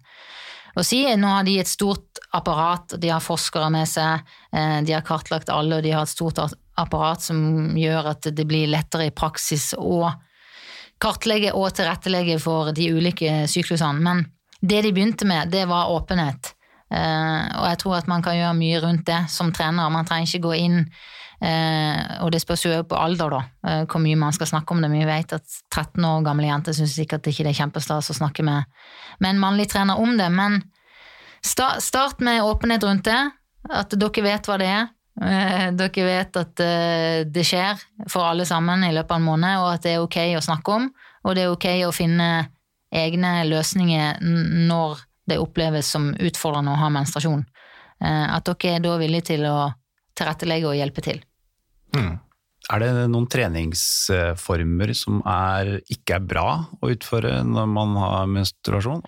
[0.78, 1.02] å si.
[1.16, 5.52] Nå har de et stort apparat, de har forskere med seg, eh, de har kartlagt
[5.54, 6.40] alle, og de har et stort
[6.78, 10.08] apparat som gjør at det blir lettere i praksis å
[10.98, 14.02] kartlegge og tilrettelegge for de ulike syklusene.
[14.02, 14.24] Men
[14.60, 16.54] det de begynte med, det var åpenhet.
[16.90, 19.92] Eh, og jeg tror at man kan gjøre mye rundt det som trener.
[19.92, 20.82] Man trenger ikke gå inn
[21.38, 24.82] Eh, og det spørs jo på alder, da, eh, hvor mye man skal snakke om
[24.82, 24.90] det.
[24.90, 28.18] Men vi vet at 13 år gamle jenter syns sikkert ikke det er kjempestas å
[28.18, 28.66] snakke med,
[29.20, 30.28] med, en mannlig trener om det.
[30.34, 30.60] Men
[31.44, 33.20] start, start med åpenhet rundt det,
[33.70, 34.88] at dere vet hva det er.
[35.18, 37.78] Eh, dere vet at eh, det skjer
[38.10, 40.78] for alle sammen i løpet av en måned, og at det er ok å snakke
[40.78, 40.90] om.
[41.26, 42.48] Og det er ok å finne
[42.94, 47.44] egne løsninger når det oppleves som utfordrende å ha menstruasjon.
[48.02, 49.58] Eh, at dere er da villige til å
[50.18, 51.22] tilrettelegge og hjelpe til.
[51.96, 52.16] Mm.
[52.68, 56.48] Er det noen treningsformer som er, ikke er bra
[56.82, 59.00] å utføre når man har menstruasjon?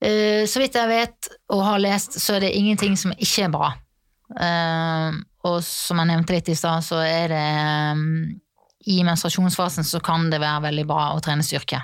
[0.00, 3.68] Så vidt jeg vet og har lest, så er det ingenting som ikke er bra.
[4.30, 5.18] Uh,
[5.48, 7.46] og som jeg nevnte litt i stad, så er det
[7.96, 8.04] um,
[8.86, 11.82] I menstruasjonsfasen så kan det være veldig bra å trene styrke.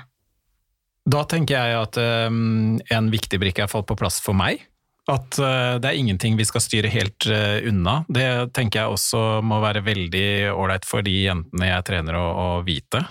[1.07, 4.63] Da tenker jeg at um, en viktig brikke er falt på plass for meg.
[5.07, 8.01] At uh, det er ingenting vi skal styre helt uh, unna.
[8.11, 12.47] Det tenker jeg også må være veldig ålreit for de jentene jeg trener å, å,
[12.67, 13.05] vite.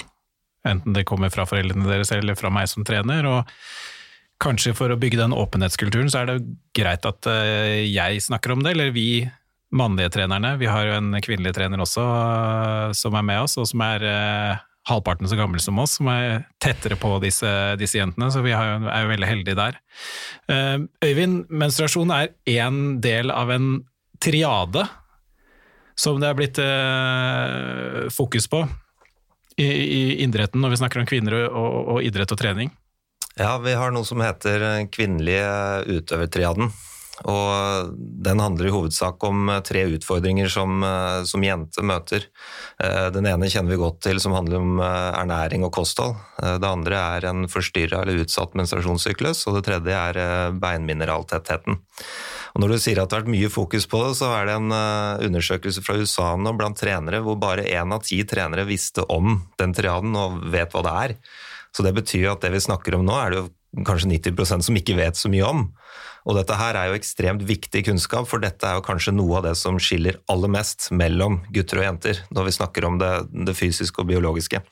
[0.67, 3.25] Enten det kommer fra foreldrene deres eller fra meg som trener.
[3.31, 3.57] og
[4.43, 6.39] kanskje for å bygge den åpenhetskulturen, så er det
[6.77, 9.27] greit at eh, jeg snakker om det, eller vi
[9.77, 10.55] mannlige trenerne.
[10.61, 14.07] Vi har jo en kvinnelig trener også eh, som er med oss, og som er
[14.11, 17.49] eh, halvparten så gammel som oss, som er tettere på disse,
[17.81, 19.81] disse jentene, så vi er jo veldig heldige der.
[21.03, 23.69] Øyvind, menstruasjon er én del av en
[24.23, 24.87] triade
[25.99, 26.61] som det er blitt
[28.15, 28.63] fokus på.
[29.57, 32.71] i, i idretten når vi snakker om kvinner og, og idrett og trening?
[33.37, 35.49] Ja, vi har noe som heter kvinnelige
[35.99, 36.71] utøvertriaden.
[37.25, 40.85] Og den handler i hovedsak om tre utfordringer som,
[41.25, 42.27] som jente møter.
[43.15, 46.13] Den ene kjenner vi godt til, som handler om ernæring og kosthold.
[46.37, 51.81] Det andre er en forstyrra eller utsatt menstruasjonssyklus, og det tredje er beinmineraltettheten.
[52.57, 54.61] Og når du sier at det har vært mye fokus på det, så er det
[54.61, 54.77] en
[55.27, 59.73] undersøkelse fra USA nå blant trenere hvor bare én av ti trenere visste om den
[59.77, 61.17] triaden og vet hva det er.
[61.77, 64.79] Så det betyr at det vi snakker om nå, er det jo kanskje 90% som
[64.81, 65.67] ikke vet så mye om.
[66.27, 69.47] Og dette her er jo ekstremt viktig kunnskap, for dette er jo kanskje noe av
[69.47, 73.13] det som skiller aller mest mellom gutter og jenter, når vi snakker om det,
[73.47, 74.63] det fysiske og biologiske.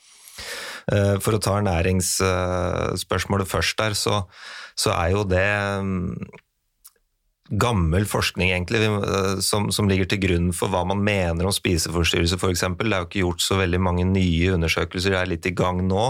[0.92, 4.24] Eh, for å ta næringsspørsmålet først der, så,
[4.74, 5.46] så er jo det
[5.86, 6.10] mm,
[7.60, 12.38] gammel forskning egentlig, eh, som, som, ligger til grunn for hva man mener om spiseforstyrrelse
[12.40, 12.66] f.eks.
[12.66, 15.84] Det er jo ikke gjort så veldig mange nye undersøkelser, det er litt i gang
[15.86, 16.06] nå.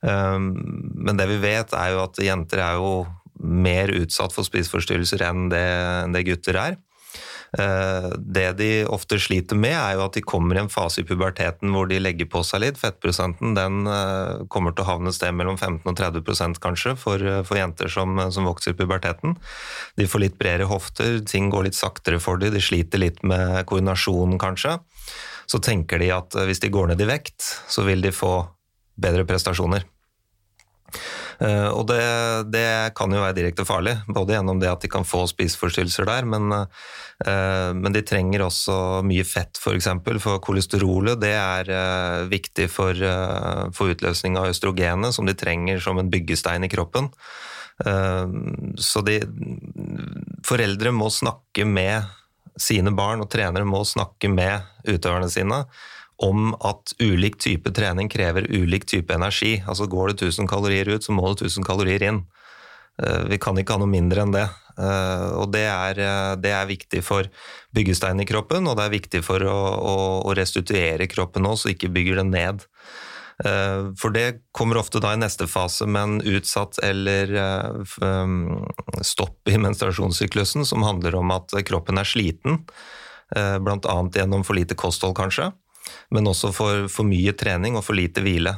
[0.00, 0.52] Um,
[0.94, 2.92] men det vi vet, er jo at jenter er jo
[3.38, 5.66] mer utsatt for spiseforstyrrelser enn det,
[6.14, 6.78] det gutter er.
[7.56, 11.06] Eh, det de ofte sliter med, er jo at de kommer i en fase i
[11.08, 12.80] puberteten hvor de legger på seg litt.
[12.80, 17.22] Fettprosenten den eh, kommer til å havne et sted mellom 15 og 30 kanskje for,
[17.22, 19.38] eh, for jenter som, som, vokser i puberteten.
[19.96, 23.64] De får litt bredere hofter, ting går litt saktere for dem, de sliter litt med
[23.68, 24.76] koordinasjonen kanskje.
[25.48, 27.40] Så tenker de at hvis de går ned i vekt,
[27.72, 28.42] så vil de få
[29.00, 29.86] bedre prestasjoner.
[31.38, 32.02] Eh, og det,
[32.50, 32.66] det,
[32.98, 36.50] kan jo være direkte farlig, både gjennom det at de kan få spiseforstyrrelser der, men,
[36.50, 39.62] eh, men, de trenger også mye fett, f.eks.
[39.62, 43.06] For, eksempel, for kolesterolet det er eh, viktig for,
[43.76, 47.12] for utløsning av østrogenet, som de trenger som en byggestein i kroppen.
[47.78, 49.20] Så de,
[50.42, 52.08] foreldre må snakke med
[52.58, 55.60] sine barn, og trenere må snakke med utøverne sine
[56.18, 59.60] om at ulik type trening krever ulik type energi.
[59.66, 62.24] Altså Går det 1000 kalorier ut, så må det 1000 kalorier inn.
[63.02, 64.46] Eh, vi kan ikke ha noe mindre enn det.
[64.78, 67.28] Eh, og det er, eh, det er viktig for
[67.74, 69.94] byggesteinen i kroppen, og det er viktig for å, å,
[70.26, 72.66] å restituere kroppen òg, så ikke bygger den ned.
[73.38, 77.30] For det kommer ofte da i neste fase med en utsatt eller
[79.06, 82.58] stopp i menstruasjonssyklusen, som handler om at kroppen er sliten,
[83.30, 83.94] bl.a.
[84.18, 85.52] gjennom for lite kosthold, kanskje
[86.14, 88.54] men også for, for mye trening og for lite hvile.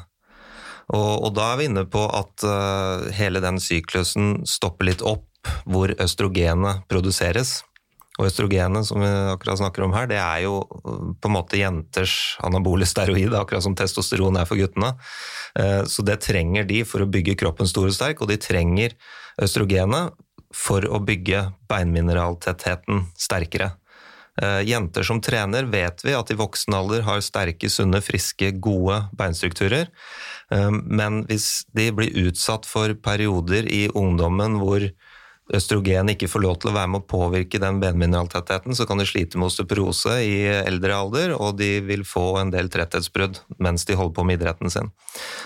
[0.90, 5.26] Og, og, da er vi inne på at uh, hele den syklusen stopper litt opp
[5.64, 7.60] hvor østrogenet produseres.
[8.18, 11.60] Og østrogenet som vi akkurat snakker om her, det er jo uh, på en måte
[11.60, 14.96] jenters anabole steroid, akkurat som testosteron er for guttene.
[15.54, 18.98] Uh, så det trenger de for å bygge kroppen stor og sterk, og de trenger
[19.40, 20.18] østrogenet
[20.50, 23.76] for å bygge beinmineraltettheten sterkere.
[24.40, 29.02] Eh, jenter som trener, vet vi at i voksen alder har sterke, sunne, friske, gode
[29.12, 29.90] beinstrukturer.
[30.50, 34.86] Eh, men hvis de blir utsatt for perioder i ungdommen hvor
[35.52, 39.08] østrogen ikke får lov til å være med å påvirke den benmineraltettheten, så kan de
[39.10, 43.98] slite med osteoporose i eldre alder, og de vil få en del tretthetsbrudd mens de
[43.98, 44.92] holder på med idretten sin.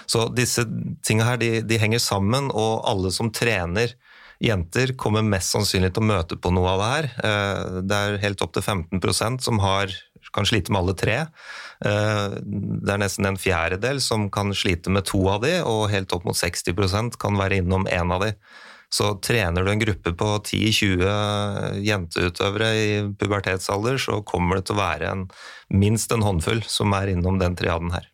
[0.07, 0.69] Så disse
[1.03, 3.97] tingene her, de, de henger sammen, og alle som trener
[4.43, 7.09] Jenter kommer mest sannsynlig til å møte på noe av det her.
[7.29, 9.93] Eh, det er helt opp til 15% som har,
[10.35, 11.17] kan slite med alle tre.
[11.85, 16.15] Eh, det er nesten en fjerdedel som kan slite med to av de, og helt
[16.17, 18.35] opp mot 60% kan være innom én av de.
[18.95, 24.83] Så trener du en gruppe på 10-20 jenteutøvere i pubertetsalder, så kommer det til å
[24.85, 25.25] være en,
[25.73, 28.11] minst en håndfull som er innom den triaden her.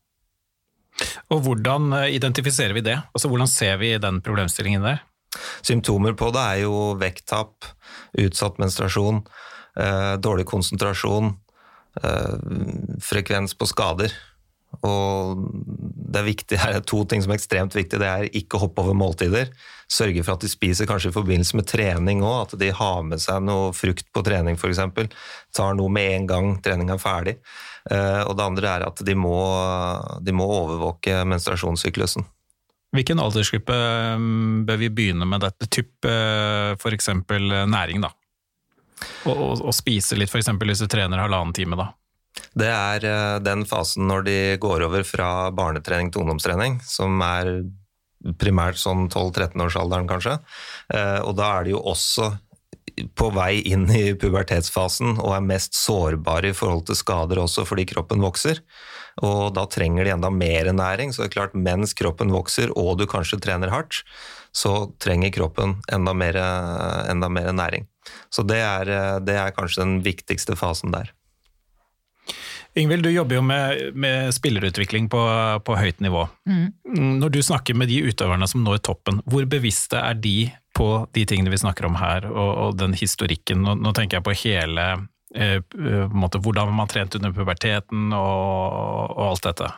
[1.33, 2.99] Og Hvordan eh, identifiserer vi det?
[3.15, 5.05] Altså Hvordan ser vi den problemstillingen der?
[5.63, 7.69] Symptomer på det er jo vekttap,
[8.19, 9.23] utsatt menstruasjon,
[9.79, 11.35] eh, dårlig konsentrasjon,
[12.03, 12.35] eh,
[13.05, 14.15] frekvens på skader.
[14.87, 15.41] Og
[16.11, 18.01] det er viktig, det er to ting som er ekstremt viktig.
[18.01, 19.51] Det er ikke hoppe over måltider.
[19.91, 22.49] Sørge for at de spiser kanskje i forbindelse med trening òg.
[22.49, 24.83] At de har med seg noe frukt på trening f.eks.
[25.57, 27.39] Tar noe med en gang trening er ferdig.
[27.91, 29.39] Eh, og det andre er at de må,
[30.23, 32.27] de må overvåke menstruasjonssyklusen.
[32.91, 33.77] Hvilken aldersgruppe
[34.17, 35.69] um, bør vi begynne med dette?
[35.71, 37.11] Typ uh, f.eks.
[37.71, 38.11] næring, da.
[39.25, 40.51] Og, og, og, spise litt, f.eks.
[40.59, 41.93] hvis du trener halvannen time, da.
[42.59, 47.53] Det er uh, den fasen når de går over fra barnetrening til ungdomstrening, som er
[48.43, 50.41] primært sånn 12-13-årsalderen, kanskje.
[50.91, 52.33] Uh, og da er det jo også
[53.15, 57.87] på vei inn i pubertetsfasen og er mest sårbare i forhold til skader også fordi
[57.93, 58.59] kroppen vokser
[59.19, 61.13] og da trenger de enda mer næring.
[61.13, 64.03] Så det er klart, mens kroppen vokser og du kanskje trener hardt,
[64.53, 66.39] så trenger kroppen enda mer,
[67.11, 67.87] enda mer næring.
[68.31, 68.93] Så det er,
[69.23, 71.13] det er, kanskje den viktigste fasen der.
[72.79, 75.21] Ingvild, du jobber jo med, med spillerutvikling på,
[75.67, 76.29] på, høyt nivå.
[76.47, 77.19] Mm.
[77.19, 81.25] Når du snakker med de utøverne som når toppen, hvor bevisste er de på de
[81.27, 83.65] tingene vi snakker om her, og, og den historikken?
[83.67, 84.87] Nå, nå, tenker jeg på hele
[85.31, 89.69] måte, Hvordan man har trent under puberteten og, og, alt dette.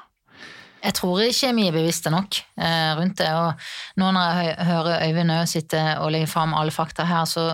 [0.83, 3.29] Jeg tror ikke vi er bevisste nok eh, rundt det.
[3.37, 7.53] Og nå når jeg hører Øyvind Øe sitte og legge fram alle fakta her, så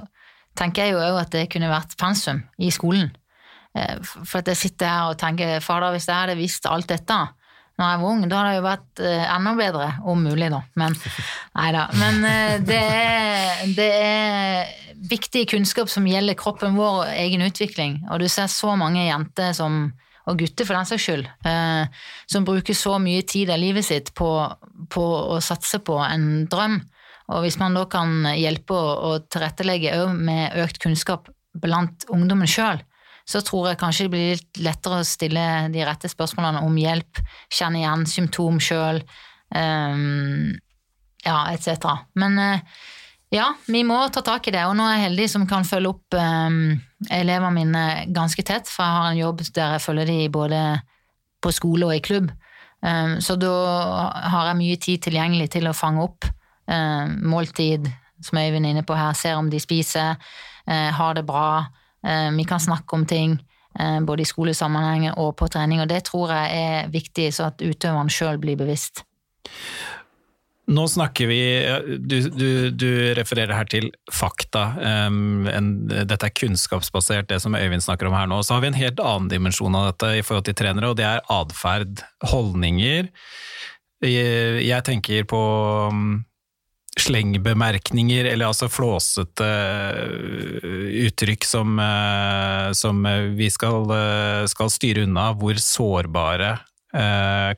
[0.56, 3.11] tenker jeg jo òg at det kunne vært pensum i skolen.
[3.76, 7.18] Eh, for at jeg sitter her og tenker fader, hvis jeg hadde visst alt dette
[7.78, 10.60] når jeg var ung, da hadde det jo vært eh, enda bedre, om mulig, da.
[10.80, 10.96] Men
[11.54, 11.84] nei da.
[12.00, 14.72] Men eh, det er, det er
[15.08, 18.00] viktig kunnskap som gjelder kroppen vår og egen utvikling.
[18.10, 19.88] Og du ser så mange jenter som
[20.28, 21.28] og gutter for den saks skyld,
[22.28, 24.26] som bruker så mye tid av livet sitt på,
[24.92, 26.74] på å satse på en drøm.
[27.32, 32.82] Og hvis man da kan hjelpe og tilrettelegge med økt kunnskap blant ungdommen sjøl,
[33.28, 37.20] så tror jeg kanskje det blir litt lettere å stille de rette spørsmålene om hjelp,
[37.52, 39.02] kjenne igjen symptom sjøl,
[39.52, 40.54] um, ehm,
[41.26, 42.06] ja, etc.
[42.16, 42.78] Men uh,
[43.34, 45.92] ja, vi må ta tak i det, og nå er jeg heldig som kan følge
[45.92, 46.78] opp um,
[47.12, 47.84] elevene mine
[48.16, 50.62] ganske tett, for jeg har en jobb der jeg følger de både
[51.44, 52.30] på skole og i klubb.
[52.80, 53.52] Um, så da
[54.32, 56.32] har jeg mye tid tilgjengelig til å fange opp
[56.68, 57.86] måltid,
[58.20, 60.16] som Øyvind er inne på her, ser om de spiser,
[60.68, 61.64] uh, har det bra,
[62.02, 63.38] vi kan snakke om ting
[63.78, 67.62] eh, både i skolesammenheng og på trening, og det tror jeg er viktig, så at
[67.64, 69.04] utøveren sjøl blir bevisst.
[70.68, 71.40] Nå snakker vi
[71.96, 74.66] Du, du, du refererer her til fakta.
[75.08, 78.42] Um, en, dette er kunnskapsbasert, det som Øyvind snakker om her nå.
[78.44, 81.06] Så har vi en helt annen dimensjon av dette i forhold til trenere, og det
[81.08, 83.08] er atferd, holdninger.
[84.04, 85.40] Jeg, tenker på
[85.88, 86.20] um,
[87.00, 93.06] slengbemerkninger, eller altså flåsete eh, uttrykk som, eh, som
[93.37, 96.58] vi skal, eh, skal, styre unna, hvor sårbare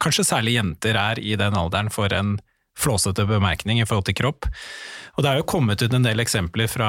[0.03, 2.33] kanskje særlig jenter er i den alderen for en
[2.76, 4.48] flåsete bemerkning i forhold til kropp.
[5.14, 6.88] Og det er jo kommet ut en del eksempler fra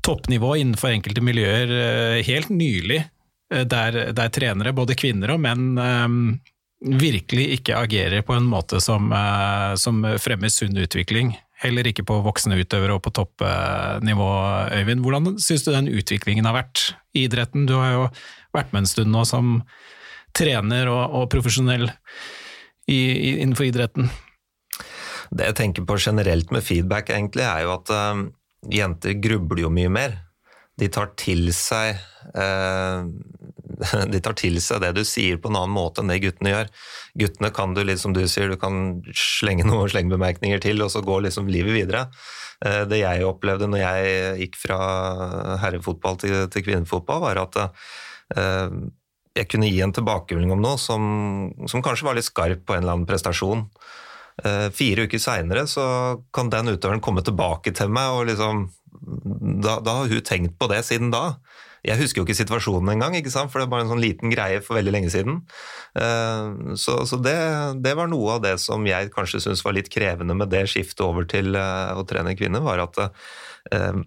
[0.00, 3.02] toppnivå innenfor enkelte miljøer helt nylig,
[3.52, 6.40] der, der trenere, både kvinner og menn,
[6.80, 9.12] virkelig ikke agerer på en måte som,
[9.76, 11.34] som fremmer sunn utvikling.
[11.62, 14.28] Heller ikke på voksne utøvere og på toppnivå,
[14.74, 15.04] Øyvind.
[15.04, 17.68] Hvordan syns du den utviklingen har vært i idretten?
[17.70, 18.04] Du har jo
[18.54, 19.60] vært med en stund nå som
[20.36, 21.86] trener og, og profesjonell
[22.90, 24.10] i, i, innenfor idretten.
[25.32, 28.24] Det jeg tenker på generelt med feedback, egentlig, er jo at uh,
[28.72, 30.18] jenter grubler jo mye mer.
[30.80, 32.00] De tar til seg
[32.34, 33.06] uh,
[34.12, 36.70] de tar til seg det du sier på en annen måte enn det guttene gjør.
[37.22, 41.04] Guttene kan du litt som du sier, du kan slenge noen slengbemerkninger til, og så
[41.04, 42.06] går liksom livet videre.
[42.64, 44.80] Eh, det jeg opplevde når jeg gikk fra
[45.62, 48.76] herrefotball til, til kvinnefotball, var at eh,
[49.38, 51.02] jeg kunne gi en tilbakemelding om noe som,
[51.66, 53.66] som, kanskje var litt skarp på en eller annen prestasjon.
[54.44, 55.84] Eh, fire uker seinere så
[56.34, 58.68] kan den utøveren komme tilbake til meg, og liksom
[59.62, 61.38] da, da har hun tenkt på det siden da.
[61.82, 63.50] Jeg husker jo ikke situasjonen engang, ikke sant?
[63.50, 65.40] for det bare en sånn liten greie for veldig lenge siden.
[65.98, 67.34] Eh, så, så det,
[67.82, 71.02] det, var noe av det som jeg kanskje syntes var litt krevende med det skiftet
[71.02, 73.98] over til eh, å trene kvinner, var at eh,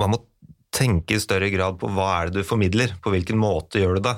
[0.00, 0.22] man må
[0.72, 4.06] tenke i større grad på hva er det du formidler, på hvilken måte gjør du
[4.08, 4.16] det.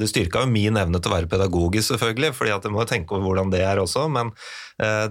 [0.00, 3.14] Det styrka jo min evne til å være pedagogisk, selvfølgelig, fordi at jeg må tenke
[3.14, 4.32] over hvordan det er også, men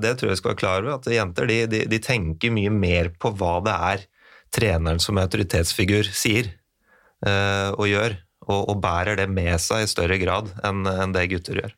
[0.03, 3.13] det tror jeg skal være klar over, at jenter de, de, de tenker mye mer
[3.15, 4.03] på hva det er
[4.51, 6.51] treneren som autoritetsfigur sier.
[7.25, 11.25] Eh, og gjør, og, og, bærer det med seg i større grad enn, enn det
[11.31, 11.73] gutter gjør.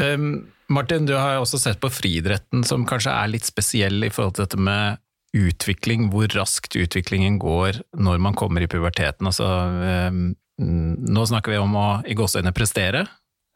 [0.00, 4.36] Um, Martin, du har også sett på friidretten, som kanskje er litt spesiell i forhold
[4.36, 5.00] til dette med
[5.36, 9.28] utvikling, hvor raskt utviklingen går når man kommer i puberteten.
[9.30, 9.46] Altså,
[10.10, 13.06] um, nå snakker vi om å i gåseøyne prestere.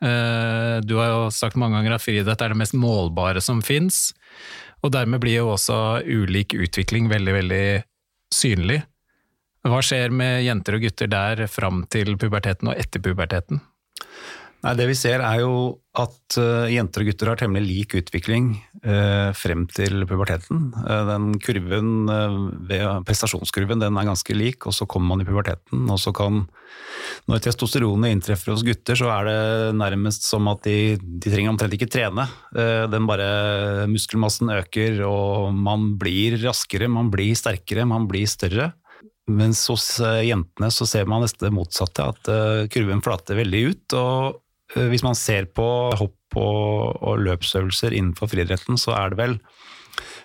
[0.05, 4.13] Uh, du har jo sagt mange ganger at friidrett er det mest målbare som fins,
[4.85, 7.67] og dermed blir jo også ulik utvikling veldig, veldig
[8.35, 8.83] synlig.
[9.65, 13.63] Hva skjer med jenter og gutter der fram til puberteten og etter puberteten?
[14.65, 15.55] Nei, det vi ser er jo
[16.01, 18.47] at uh, jenter og gutter har temmelig lik utvikling
[18.81, 20.71] uh, frem til puberteten.
[20.79, 22.09] Uh, den kurven,
[23.05, 25.85] prestasjonskurven den er ganske lik, og så kommer man i puberteten.
[25.89, 26.47] og så kan,
[27.29, 31.77] Når testosteronet inntreffer hos gutter, så er det nærmest som at de, de trenger omtrent
[31.77, 32.29] ikke trene.
[32.53, 38.73] den bare Muskelmassen øker, og man blir raskere, man blir sterkere, man blir større.
[39.31, 43.63] Mens hos eh, jentene så ser man nesten det motsatte, at eh, kurven flater veldig
[43.71, 43.97] ut.
[43.97, 44.41] og
[44.77, 45.67] eh, Hvis man ser på
[45.97, 49.39] hopp og, og løpsøvelser innenfor friidretten, så er det vel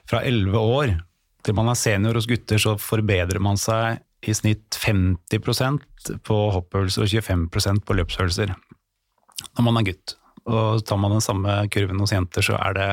[0.09, 0.97] fra elleve år
[1.45, 7.05] til man er senior hos gutter, så forbedrer man seg i snitt 50% på hoppøvelser
[7.05, 10.17] og 25% på løpsøvelser når man er gutt.
[10.49, 12.89] Og tar man den samme kurven hos jenter, så er det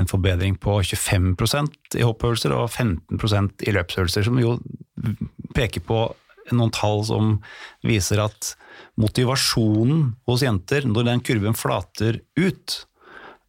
[0.00, 4.56] en forbedring på 25% i hoppøvelser og 15% i løpsøvelser, som jo
[5.56, 6.00] peker på
[6.54, 7.36] noen tall som
[7.86, 8.52] viser at
[9.00, 12.76] motivasjonen hos jenter når den kurven flater ut,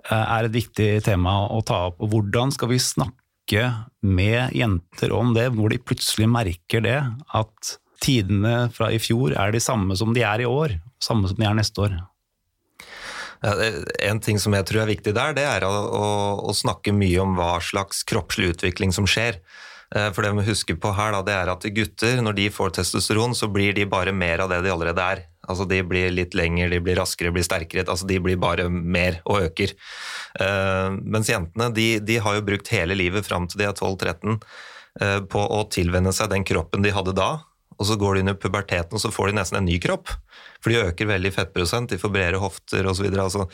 [0.10, 2.02] eh, er et viktig tema å ta opp.
[2.02, 3.68] Og hvordan skal vi snakke
[4.02, 7.00] med jenter om det, hvor de plutselig merker det,
[7.34, 11.40] at tidene fra i fjor er de samme som de er i år, samme som
[11.40, 12.00] de er neste år?
[13.42, 16.06] En ting som jeg tror er viktig der, det er å, å,
[16.50, 19.42] å snakke mye om hva slags kroppslig utvikling som skjer.
[19.96, 22.76] Eh, for det vi husker på her, da, det er at gutter, når de får
[22.78, 25.24] testosteron, så blir de bare mer av det de allerede er.
[25.48, 27.86] Altså De blir litt lengre, de blir raskere, blir sterkere.
[27.88, 29.74] altså De blir bare mer og øker.
[30.38, 34.36] Uh, mens jentene de, de, har jo brukt hele livet fram til de er 12-13
[34.36, 34.42] uh,
[35.02, 37.30] eh, på å tilvenne seg den kroppen de hadde da,
[37.78, 40.12] og så går de i puberteten og så får de nesten en ny kropp.
[40.62, 43.08] For de øker veldig fettprosent, de får bredere hofter osv.
[43.14, 43.48] Altså,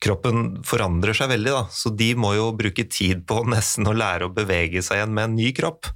[0.00, 1.64] kroppen forandrer seg veldig, da.
[1.72, 5.30] så de må jo bruke tid på nesten å lære å bevege seg igjen med
[5.30, 5.92] en ny kropp.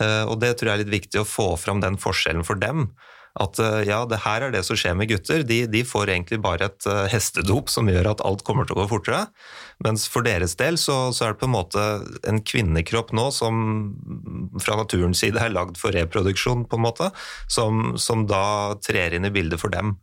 [0.00, 2.90] Eh, og det tror jeg er litt viktig å få fram den forskjellen for dem.
[3.38, 5.44] At eh, ja, det her er det som skjer med gutter.
[5.46, 8.82] De, de får egentlig bare et eh, hestedop som gjør at alt kommer til å
[8.82, 9.26] gå fortere.
[9.84, 11.84] Mens for deres del så, så, er det på en måte
[12.28, 13.62] en kvinnekropp nå som
[14.60, 17.08] fra naturens side er lagd for reproduksjon, på en måte,
[17.48, 19.96] som, som da trer inn i bildet for dem.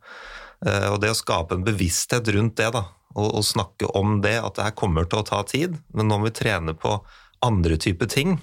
[0.65, 4.39] Uh, og det å skape en bevissthet rundt det, da, og, og, snakke om det,
[4.41, 6.97] at det her kommer til å ta tid, men nå må vi trene på
[7.45, 8.39] andre typer ting,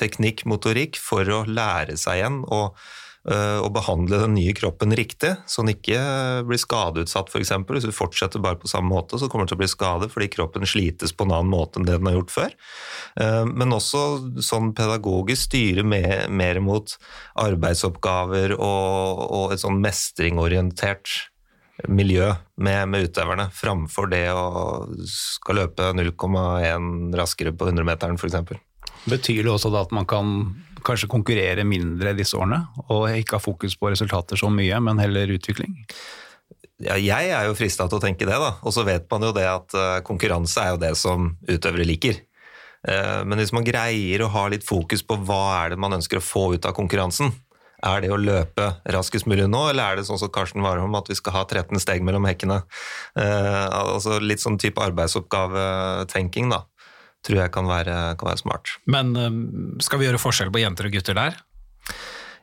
[0.00, 2.40] teknikk, motorikk, for å lære seg igjen.
[2.48, 5.98] og Eh, og behandle den nye kroppen riktig, så den ikke
[6.48, 7.52] blir skadeutsatt f.eks.
[7.68, 10.30] Hvis du fortsetter bare på samme måte, så kommer du til å bli skadet fordi
[10.32, 12.54] kroppen slites på en annen måte enn det den har gjort før.
[13.20, 14.04] Eh, men også
[14.44, 16.94] sånn pedagogisk styre mer, mer mot
[17.38, 21.28] arbeidsoppgaver og, og et sånn mestringorientert
[21.86, 28.58] miljø med, med, utøverne, framfor det å skal løpe 0,1 raskere på 100-meteren f.eks.
[29.08, 30.32] Betyr det også da at man kan
[30.84, 35.30] kanskje konkurrere mindre disse årene, og ikke ha fokus på resultater så mye, men heller
[35.34, 35.74] utvikling?
[36.78, 38.52] Ja, jeg er jo frista til å tenke det, da.
[38.62, 42.20] Og så vet man jo det at eh, konkurranse er jo det som utøvere liker.
[42.86, 46.20] Eh, men hvis man greier å ha litt fokus på hva er det man ønsker
[46.20, 47.34] å få ut av konkurransen,
[47.86, 51.10] er det å løpe raskest mulig nå, eller er det sånn som Karsten Warholm at
[51.10, 52.62] vi skal ha 13 steg mellom hekkene?
[53.18, 56.64] Eh, altså Litt sånn type arbeidsoppgavetenking, da
[57.26, 58.76] tror jeg kan være, kan være smart.
[58.86, 59.42] Men um,
[59.84, 61.38] skal vi gjøre forskjell på jenter og gutter der?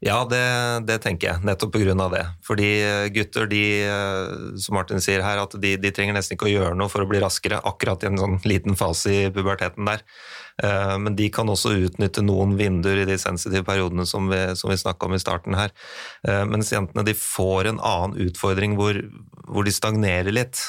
[0.03, 0.41] Ja, det,
[0.89, 2.07] det, tenker jeg, nettopp pga.
[2.11, 2.23] det.
[2.45, 6.49] Fordi eh, gutter, de, eh, som Martin sier her, at de, de, trenger nesten ikke
[6.49, 9.88] å gjøre noe for å bli raskere, akkurat i en sånn liten fase i puberteten
[9.88, 10.03] der.
[10.61, 14.73] Eh, men de kan også utnytte noen vinduer i de sensitive periodene som vi, som
[14.73, 15.73] vi snakka om i starten her.
[16.49, 18.99] Mens jentene de får en annen utfordring hvor,
[19.47, 20.61] hvor de stagnerer litt.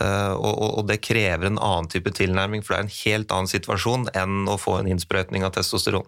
[0.00, 4.10] Eh, og, det krever en annen type tilnærming, for det er en helt annen situasjon
[4.16, 6.06] enn å få en innsprøytning av testosteron.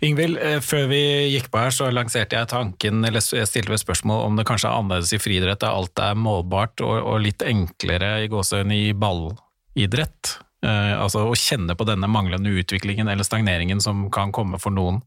[0.00, 1.00] Ingvild, eh, før vi
[1.34, 4.70] gikk på her, så lanserte jeg tanken, eller jeg stilte meg spørsmål om det kanskje
[4.70, 8.94] er annerledes i friidrett, der alt er målbart og, og litt enklere i gåsehudene i
[8.96, 10.38] ballidrett.
[10.64, 15.02] Eh, altså å kjenne på denne manglende utviklingen eller stagneringen som kan komme for noen.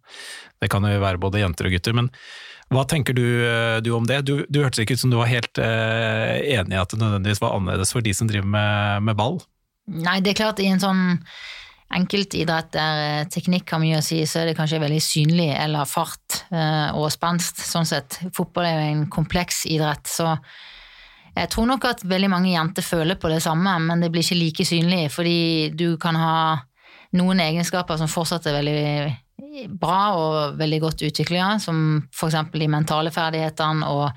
[0.62, 1.98] Det kan jo være både jenter og gutter.
[1.98, 2.14] men
[2.70, 4.22] hva tenker du, eh, du om det?
[4.28, 7.42] Du, du, hørtes ikke ut som du var helt eh, enig i at det nødvendigvis
[7.42, 9.40] var annerledes for de som driver med, med ball?
[9.90, 11.02] Nei, det er klart i en sånn
[11.98, 15.90] enkeltidrett der eh, teknikk har mye å si, så er det kanskje veldig synlig, eller
[15.90, 17.64] fart uh, og spenst.
[17.66, 18.20] Sånn sett.
[18.38, 20.36] Fotball er jo en kompleks idrett, så
[21.34, 24.38] jeg tror nok at veldig mange jenter føler på det samme, men det blir ikke
[24.38, 25.40] like synlig, fordi
[25.74, 26.38] du kan ha
[27.18, 28.82] noen egenskaper som fortsatt er veldig
[29.82, 32.38] bra og veldig godt utvikla, som f.eks.
[32.54, 34.10] de mentale ferdighetene og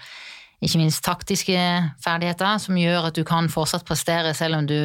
[0.63, 1.59] ikke minst taktiske
[2.03, 4.79] ferdigheter, som gjør at du kan fortsatt prestere selv om du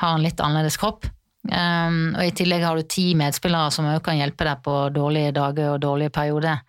[0.00, 1.06] har en litt annerledes kropp.
[1.44, 5.34] Um, og I tillegg har du ti medspillere som også kan hjelpe deg på dårlige
[5.36, 6.62] dager og dårlige perioder.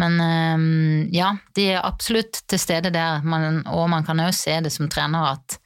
[0.00, 4.58] Men um, ja, de er absolutt til stede der, man, og man kan også se
[4.66, 5.56] det som trener at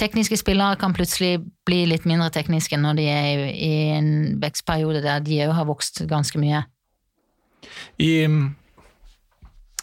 [0.00, 4.10] tekniske spillere kan plutselig bli litt mindre tekniske når de er i, en
[4.42, 6.64] vekstperiode der de òg har vokst ganske mye.
[8.02, 8.12] I,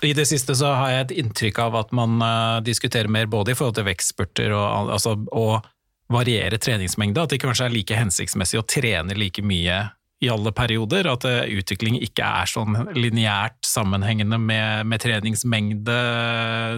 [0.04, 3.54] I, det siste så har jeg et inntrykk av at man uh, diskuterer mer både
[3.54, 5.70] i forhold til vekstspurter og, altså, og
[6.10, 9.86] variere treningsmengde, at det kanskje er like hensiktsmessig å trene like mye
[10.20, 16.00] i alle perioder, at uh, utvikling ikke er sånn lineært sammenhengende med, med treningsmengde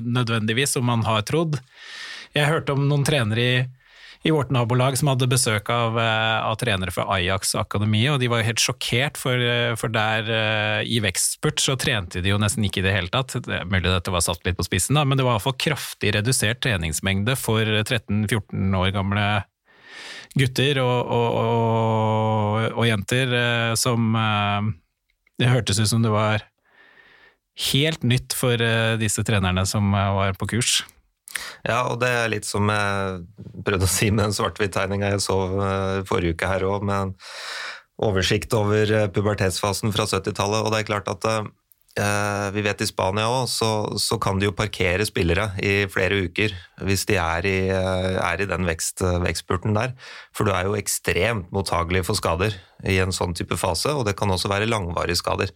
[0.06, 1.58] nødvendigvis, som man har trodd.
[2.36, 3.56] Jeg hørte om noen trenere i,
[4.24, 8.30] i vårt nabolag som hadde besøk av, eh, av trenere fra Ajax akademi, og de
[8.32, 12.40] var jo helt sjokkert, for, eh, for der eh, i vekstspurt så trente de jo
[12.42, 13.36] nesten ikke i det hele tatt.
[13.44, 16.14] Det er mulig dette var satt litt på spissen, da, men det var iallfall kraftig
[16.16, 19.26] redusert treningsmengde for 13-14 år gamle
[20.40, 23.34] gutter og, og, og, og jenter
[23.76, 24.14] som
[25.36, 26.46] Det hørtes ut som det var
[27.74, 28.62] helt nytt for
[29.02, 30.78] disse trenerne som var på kurs.
[31.68, 33.22] Ja, og det er litt som jeg
[33.66, 37.16] prøvde å si med den svart-hvitt-tegninga jeg så eh, forrige uke her òg, med en
[38.02, 40.64] oversikt over eh, pubertetsfasen fra 70-tallet.
[40.64, 43.72] Og det er klart at eh, vi vet i Spania òg, så,
[44.02, 46.56] så, kan de jo parkere spillere i flere uker
[46.88, 49.95] hvis de er i, er i den vekst, vekstspurten der.
[50.36, 52.58] For du er jo ekstremt mottagelig for skader
[52.89, 55.54] i en sånn type fase, og det kan også være langvarige skader.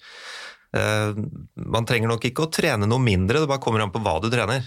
[0.76, 4.28] Man trenger nok ikke å trene noe mindre, det bare kommer an på hva du
[4.28, 4.66] trener.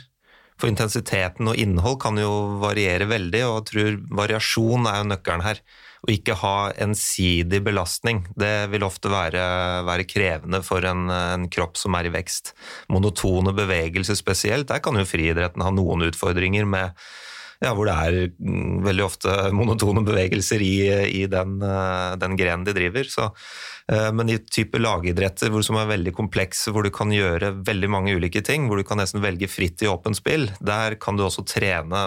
[0.58, 5.44] For intensiteten og innhold kan jo variere veldig, og jeg tror variasjon er jo nøkkelen
[5.46, 5.62] her.
[5.98, 9.42] Å ikke ha ensidig belastning, det vil ofte være,
[9.86, 12.52] være krevende for en, en, kropp som er i vekst.
[12.90, 16.94] Monotone bevegelser spesielt, der kan jo friidretten ha noen utfordringer med
[17.58, 20.76] ja, hvor det er mm, veldig ofte monotone bevegelser i,
[21.22, 23.08] i den, eh, den grenen de driver.
[23.10, 23.26] Så,
[23.90, 27.90] eh, men i type lagidretter hvor, som er veldig komplekse, hvor du kan gjøre veldig
[27.90, 31.26] mange ulike ting, hvor du kan nesten velge fritt i åpent spill, der kan du
[31.26, 32.04] også trene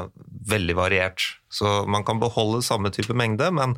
[0.51, 1.27] veldig variert.
[1.51, 3.75] Så man kan beholde samme type mengde, men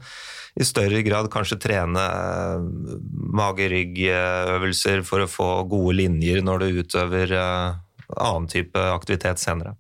[0.54, 2.98] i større grad kanskje trene eh,
[3.34, 7.40] mage-rygg-øvelser for å få gode linjer når du utøver
[8.14, 9.74] annen type aktivitet senere.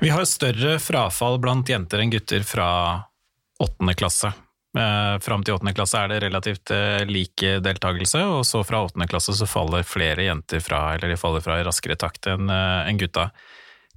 [0.00, 2.68] Vi har større frafall blant jenter enn gutter fra
[3.62, 4.32] åttende klasse.
[4.78, 9.08] Eh, Fram til åttende klasse er det relativt eh, lik deltakelse, og så fra åttende
[9.10, 12.90] klasse så faller flere jenter fra, eller de faller fra i raskere takt enn eh,
[12.90, 13.28] en gutta.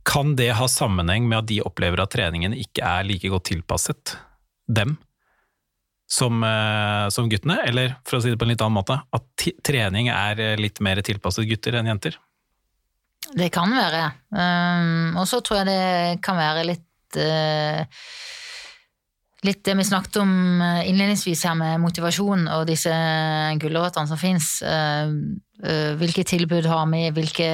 [0.08, 4.16] Kan det ha sammenheng med at de opplever at treningen ikke er like godt tilpasset
[4.68, 4.96] dem
[6.08, 9.50] som, eh, som guttene, eller for å si det på en litt annen måte, at
[9.66, 12.22] trening er litt mer tilpasset gutter enn jenter?
[13.36, 14.04] Det kan være.
[14.32, 17.84] Um, og så tror jeg det kan være litt uh,
[19.46, 20.32] Litt det vi snakket om
[20.64, 22.94] uh, innledningsvis her med motivasjon og disse
[23.62, 24.56] gulrøttene som fins.
[24.66, 25.14] Uh,
[25.62, 27.50] uh, hvilke tilbud har vi, hvilke,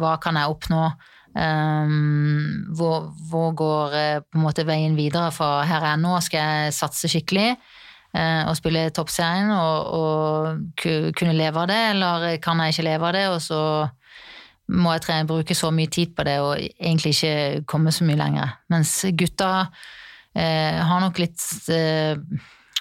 [0.00, 0.88] hva kan jeg oppnå?
[1.30, 3.94] Um, hvor, hvor, går
[4.26, 6.16] på en måte veien videre fra her er nå?
[6.26, 7.52] Skal jeg satse skikkelig?
[8.10, 10.80] og spille toppserien og, og
[11.14, 13.60] kunne leve av det, eller kan jeg ikke leve av det, og så
[14.70, 18.20] må jeg trene, bruke så mye tid på det og egentlig ikke komme så mye
[18.20, 18.56] lenger.
[18.72, 19.50] Mens gutta
[20.34, 21.42] eh, har nok litt
[21.74, 22.14] eh,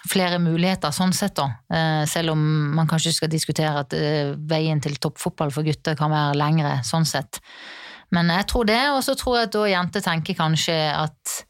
[0.09, 1.49] flere muligheter sånn sett, da.
[1.73, 2.41] Eh, selv om
[2.77, 7.07] man kanskje skal diskutere at eh, veien til toppfotball for gutter kan være lengre, sånn
[7.09, 7.41] sett.
[8.15, 11.41] Men jeg tror det, og så tror jeg at da jenter tenker kanskje at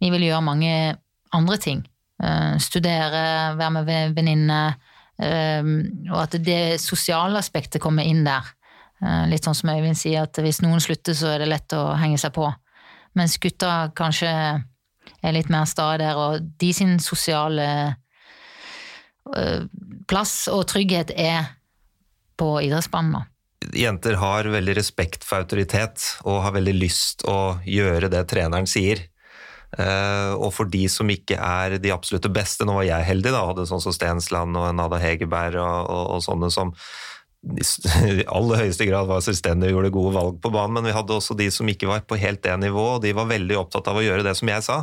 [0.00, 0.76] vi vil gjøre mange
[1.36, 1.82] andre ting.
[2.22, 4.78] Eh, studere, være med venninner.
[5.20, 5.74] Eh,
[6.12, 8.54] og at det sosiale aspektet kommer inn der.
[9.00, 11.94] Eh, litt sånn som Øyvind sier, at hvis noen slutter, så er det lett å
[12.00, 12.48] henge seg på.
[13.16, 17.66] Mens gutta kanskje er litt mer sta der, og de sin sosiale
[19.36, 19.64] eh,
[20.10, 21.54] plass og trygghet er
[22.40, 23.26] på idrettsbanen.
[23.76, 29.02] Jenter har veldig respekt for autoritet og har veldig lyst å gjøre det treneren sier.
[29.70, 33.44] Uh, og for de som ikke er de absolutte beste, nå var jeg heldig, da,
[33.46, 36.72] hadde sånn som Stensland og Nada Hegerberg og, og, og sånne som,
[38.20, 41.16] i aller høyeste grad var selvstendige og gjorde gode valg på banen, men vi hadde
[41.16, 44.00] også de som ikke var på helt det nivået, og de var veldig opptatt av
[44.00, 44.82] å gjøre det som jeg sa.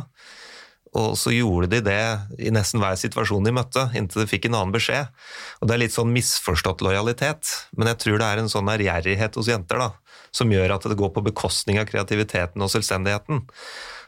[0.96, 2.02] Og så gjorde de det
[2.40, 5.10] i nesten hver situasjon de møtte, inntil de fikk en annen beskjed.
[5.60, 9.36] Og Det er litt sånn misforstått lojalitet, men jeg tror det er en sånn ærgjerrighet
[9.36, 9.90] hos jenter da,
[10.32, 13.44] som gjør at det går på bekostning av kreativiteten og selvstendigheten.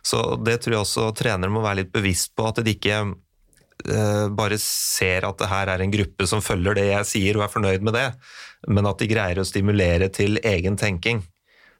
[0.02, 3.02] Så det tror jeg også trenere må være litt bevisst på, at de ikke
[4.36, 7.52] bare ser at det her er en gruppe som følger det jeg sier og er
[7.52, 8.06] fornøyd med det,
[8.68, 11.22] men at de greier å stimulere til egen tenking.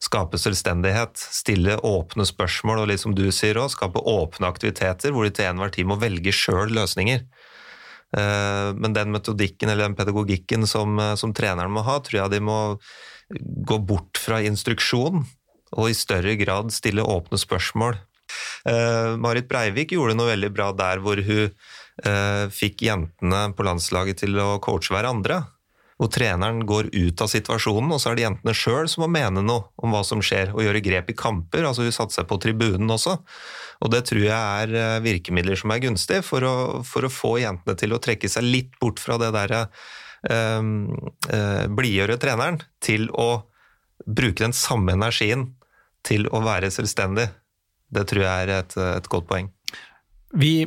[0.01, 5.26] Skape selvstendighet, stille åpne spørsmål og litt som du sier også, skape åpne aktiviteter hvor
[5.26, 7.26] de til enhver tid må velge sjøl løsninger.
[8.16, 12.32] Eh, men den metodikken eller den pedagogikken som, eh, som treneren må ha, tror jeg
[12.32, 12.61] de må
[13.68, 15.20] gå bort fra instruksjon
[15.76, 18.01] og i større grad stille åpne spørsmål.
[19.18, 21.80] Marit Breivik gjorde noe veldig bra der hvor hun Eh,
[22.55, 25.42] fikk jentene på landslaget til å coache hverandre.
[26.01, 29.42] Hvor treneren går ut av situasjonen, og så er det jentene sjøl som må mene
[29.44, 31.66] noe om hva som skjer, og gjøre grep i kamper.
[31.68, 33.18] altså Hun satte seg på tribunen også.
[33.84, 36.55] Og det tror jeg er eh, virkemidler som er gunstig for å,
[36.88, 39.66] for å få jentene til å trekke seg litt bort fra det derre
[40.24, 40.72] eh,
[41.36, 43.44] eh, blidgjøre treneren, til å
[44.09, 45.51] bruke den samme energien
[46.09, 47.28] til å være selvstendig.
[47.92, 49.53] Det tror jeg er et, et godt poeng.
[50.32, 50.64] Vi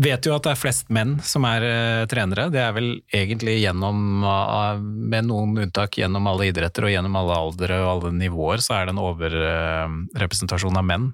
[0.00, 2.48] vet jo at det er flest menn som er uh, trenere.
[2.52, 7.36] Det er vel egentlig gjennom, uh, med noen unntak, gjennom alle idretter og gjennom alle
[7.46, 11.12] aldre og alle nivåer, så er det en overrepresentasjon uh, av menn.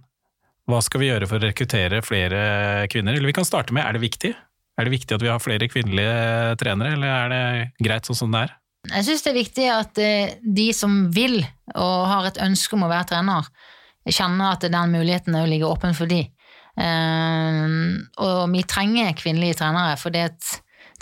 [0.70, 3.16] Hva skal vi gjøre for å rekruttere flere kvinner?
[3.16, 4.32] Eller vi kan starte med, er det viktig?
[4.78, 8.32] Er det viktig at vi har flere kvinnelige trenere, eller er det greit sånn som
[8.32, 8.56] det er?
[8.94, 9.98] Jeg syns det er viktig at
[10.40, 11.42] de som vil
[11.74, 13.50] og har et ønske om å være trener,
[14.08, 16.22] kjenner at den muligheten ligger åpen for de.
[16.78, 20.30] Uh, og vi trenger kvinnelige trenere, for det,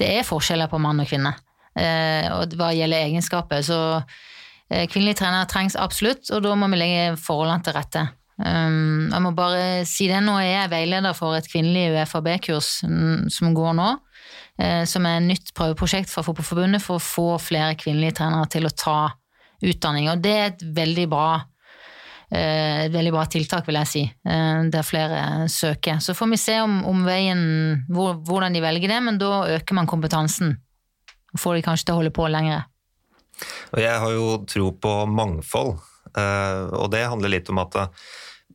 [0.00, 1.34] det er forskjeller på mann og kvinne.
[1.78, 3.62] Uh, og hva gjelder egenskaper.
[3.66, 8.06] Så uh, kvinnelige trenere trengs absolutt, og da må vi legge forholdene til rette.
[8.38, 13.26] Um, jeg må bare si det, nå er jeg veileder for et kvinnelig UFAB-kurs mm,
[13.34, 13.94] som går nå.
[14.90, 18.72] som er et nytt prøveprosjekt fra Fotballforbundet for å få flere kvinnelige trenere til å
[18.74, 18.96] ta
[19.62, 20.08] utdanning.
[20.10, 21.57] Og det er et veldig bra Eh,
[22.36, 26.00] et veldig bra tiltak, vil jeg si, eh, der flere søker.
[26.04, 27.40] Så får vi se om, om veien,
[27.88, 30.58] hvor, hvordan de velger det, men da øker man kompetansen.
[31.32, 32.68] Og får de kanskje til å holde på lenger.
[33.72, 35.76] Og jeg har jo tro på mangfold,
[36.12, 37.84] eh, og det handler litt om at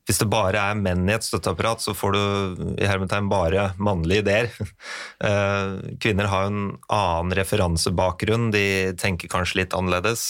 [0.04, 4.26] hvis det bare er menn i et støtteapparat, så får du i hermetegn bare mannlige
[4.26, 4.50] ideer.
[6.04, 8.66] Kvinner har jo en annen referansebakgrunn, de
[9.00, 10.26] tenker kanskje litt annerledes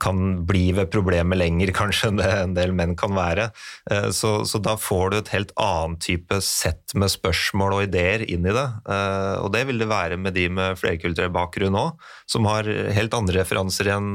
[0.00, 3.48] kan bli ved problemet lenger kanskje enn det en del menn kan være.
[3.90, 8.26] Eh, så, så, da får du et helt annet type sett med spørsmål og ideer
[8.26, 8.66] inn i det.
[8.90, 12.00] Eh, og det vil det være med de med flerkulturell bakgrunn òg,
[12.30, 14.10] som har helt andre referanser enn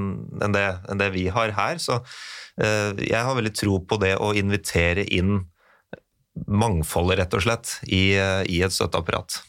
[0.55, 1.82] det, enn det vi har her.
[1.82, 1.99] Så
[2.62, 5.43] eh, jeg har veldig tro på det å invitere inn
[6.47, 9.41] mangfoldet, rett og slett, i, i et støtteapparat.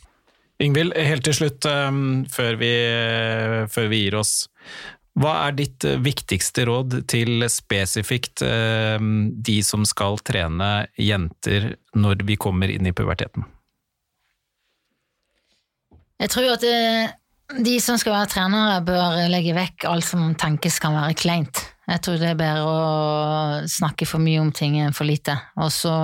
[0.61, 1.69] Ingvild, helt til slutt,
[2.35, 2.73] før vi,
[3.71, 4.33] før vi gir oss.
[5.21, 12.25] Hva er ditt eh, viktigste råd til spesifikt eh, de som skal trene jenter når
[12.29, 13.45] vi kommer inn i puberteten?
[16.21, 17.13] Jeg tror at eh,
[17.61, 21.65] de som skal være trenere, bør legge vekk alt som tenkes kan være kleint.
[21.91, 25.35] Jeg tror det er bedre å snakke for mye om ting enn for lite.
[25.59, 25.95] Og så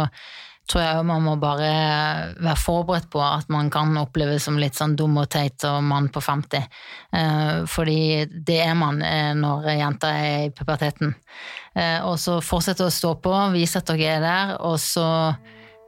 [0.66, 1.68] tror jeg man må bare
[2.42, 6.08] være forberedt på at man kan oppleves som litt sånn dum og teit og mann
[6.12, 6.66] på 50.
[7.20, 11.14] Eh, fordi det er man eh, når jenter er i puberteten.
[11.76, 15.06] Eh, og så fortsette å stå på, vise at dere er der, og så,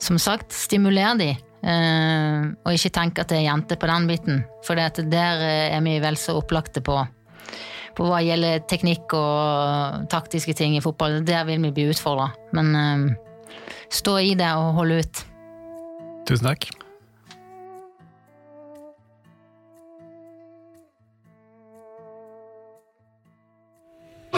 [0.02, 1.30] som sagt, stimulere de.
[1.58, 6.16] Og ikke tenke at det er jenter på den biten, for der er vi vel
[6.20, 7.00] så opplagte på
[7.98, 11.16] på hva gjelder teknikk og taktiske ting i fotball.
[11.26, 12.28] Der vil vi bli utfordra.
[12.54, 13.16] Men
[13.90, 15.24] stå i det og holde ut.
[16.28, 16.68] Tusen takk.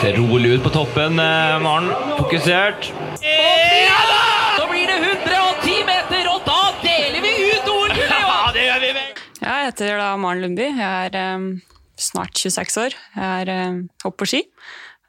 [0.01, 1.91] Rolig ut på toppen, eh, Maren.
[2.17, 2.89] Fokusert.
[3.23, 4.23] Ja da!
[4.57, 8.17] Så blir det 110 meter, og da deler vi ut OL-gullet!
[8.31, 9.21] Ja, det gjør vi vel!
[9.41, 10.71] Jeg heter da Maren Lundby.
[10.73, 11.47] Jeg er um,
[12.01, 12.97] snart 26 år.
[13.17, 14.43] Jeg er um, hopp på ski.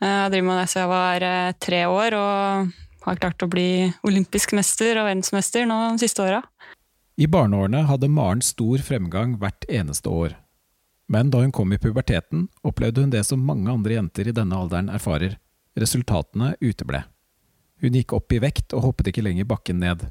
[0.02, 2.72] Jeg driver med det siden jeg var uh, tre år, og
[3.06, 6.42] har klart å bli olympisk mester og verdensmester nå de siste åra.
[7.22, 10.38] I barneårene hadde Maren stor fremgang hvert eneste år.
[11.12, 14.56] Men da hun kom i puberteten, opplevde hun det som mange andre jenter i denne
[14.56, 15.36] alderen erfarer.
[15.76, 17.04] Resultatene uteble.
[17.82, 20.06] Hun gikk opp i vekt og hoppet ikke lenger bakken ned.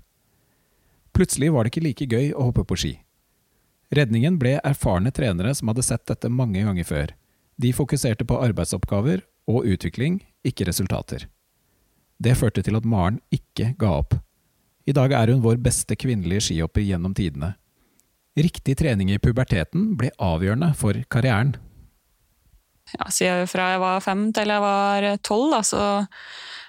[1.16, 2.92] Plutselig var det ikke like gøy å hoppe på ski.
[3.90, 7.14] Redningen ble erfarne trenere som hadde sett dette mange ganger før.
[7.60, 11.26] De fokuserte på arbeidsoppgaver og utvikling, ikke resultater.
[12.20, 14.18] Det førte til at Maren ikke ga opp.
[14.88, 17.54] I dag er hun vår beste kvinnelige skihopper gjennom tidene.
[18.36, 21.56] Riktig trening i puberteten ble avgjørende for karrieren.
[22.90, 25.82] Ja, siden fra jeg var fem til jeg var tolv, så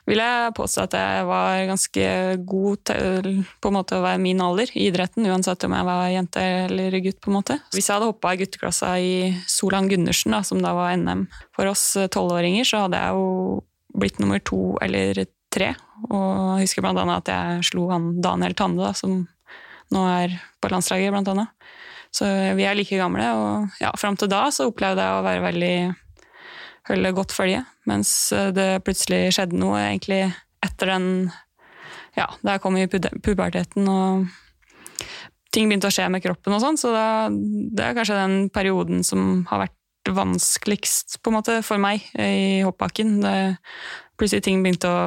[0.08, 2.06] vil jeg påstå at jeg var ganske
[2.50, 3.30] god til
[3.62, 6.98] på en måte å være min alder i idretten, uansett om jeg var jente eller
[7.04, 7.20] gutt.
[7.22, 7.60] på en måte.
[7.76, 9.14] Hvis jeg hadde hoppa i gutteklassa i
[9.50, 13.62] Solan Gundersen, da, som da var NM for oss tolvåringer, så hadde jeg jo
[14.02, 15.74] blitt nummer to eller tre.
[16.10, 19.24] Og jeg husker blant annet at jeg slo han Daniel Tande, da, som
[19.92, 21.52] nå er på landslaget, annet.
[22.12, 22.28] Så
[22.58, 25.76] vi er like gamle, og ja, fram til da så opplevde jeg å være veldig
[26.90, 28.12] holde godt følge, mens
[28.56, 30.26] det plutselig skjedde noe egentlig
[30.66, 31.08] etter den
[32.18, 34.26] Ja, da jeg kom i puberteten og
[35.56, 39.06] ting begynte å skje med kroppen og sånn, så da, det er kanskje den perioden
[39.08, 43.22] som har vært vanskeligst på en måte for meg i hoppbakken.
[44.20, 45.02] Plutselig ting begynte å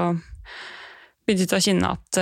[1.26, 2.20] begynte å kjenne at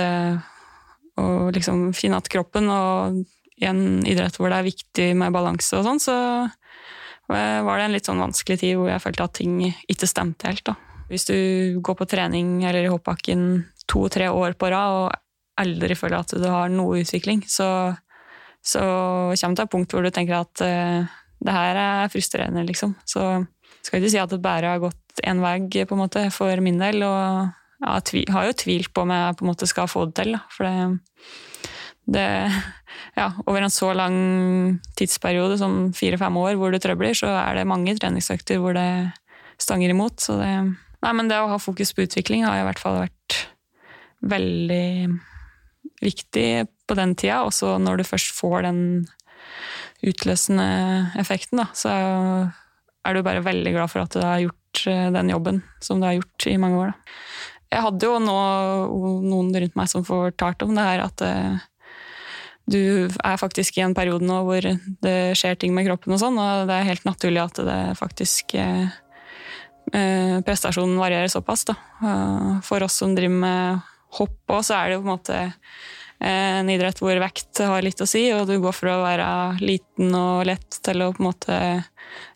[1.21, 3.23] Og eh, liksom finne at kroppen, og
[3.61, 6.15] i en idrett hvor det er viktig med balanse og sånn, så
[7.29, 10.65] var det en litt sånn vanskelig tid hvor jeg følte at ting ikke stemte helt.
[10.67, 10.73] da.
[11.07, 11.37] Hvis du
[11.85, 16.47] går på trening eller i hoppbakken to-tre år på rad og aldri føler at du
[16.49, 17.93] har noe utvikling, så,
[18.59, 22.63] så kommer det til et punkt hvor du tenker at uh, det her er frustrerende,
[22.67, 22.95] liksom.
[23.05, 23.21] Så
[23.83, 26.79] skal ikke si at det bare har gått én vei, på en måte, for min
[26.81, 27.03] del.
[27.05, 27.51] Og
[27.83, 30.35] jeg har jo tvilt på om jeg på en måte skal få det til.
[30.37, 30.41] Da.
[30.53, 31.33] For det,
[32.15, 32.27] det
[33.17, 34.17] ja, over en så lang
[34.99, 38.87] tidsperiode som fire-fem år hvor det trøbler, så er det mange treningsøkter hvor det
[39.61, 40.23] stanger imot.
[40.23, 40.53] Så det,
[41.03, 43.39] nei, men det å ha fokus på utvikling har i hvert fall vært
[44.23, 45.19] veldig
[46.03, 46.47] viktig
[46.87, 47.43] på den tida.
[47.47, 48.81] Også når du først får den
[50.03, 51.91] utløsende effekten, da, så
[53.03, 56.07] er du bare veldig glad for at du har gjort eh, den jobben som du
[56.07, 56.93] har gjort i mange år.
[56.93, 57.15] Da.
[57.73, 58.39] Jeg hadde jo nå
[59.25, 61.69] noen rundt meg som fortalte om det her, at uh,
[62.69, 64.63] du er faktisk i en periode nå hvor
[65.03, 68.55] det skjer ting med kroppen og sånn, og det er helt naturlig at det faktisk
[68.59, 68.85] uh,
[70.47, 71.65] prestasjonen varierer såpass.
[71.67, 71.75] Da.
[72.65, 75.41] For oss som driver med hopp òg, så er det jo på en måte
[76.23, 79.27] en idrett hvor vekt har litt å si, og du går for å være
[79.59, 81.57] liten og lett til å på en måte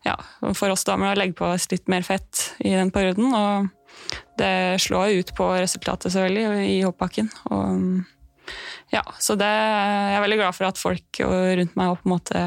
[0.03, 0.15] Ja,
[0.57, 3.31] for oss damer å legge på oss litt mer fett i den perioden.
[3.31, 3.67] Og
[4.39, 7.29] det slår ut på resultatet, selvfølgelig, i hoppbakken.
[7.51, 8.03] Og
[8.93, 12.43] ja, så det, jeg er veldig glad for at folk rundt meg på en måte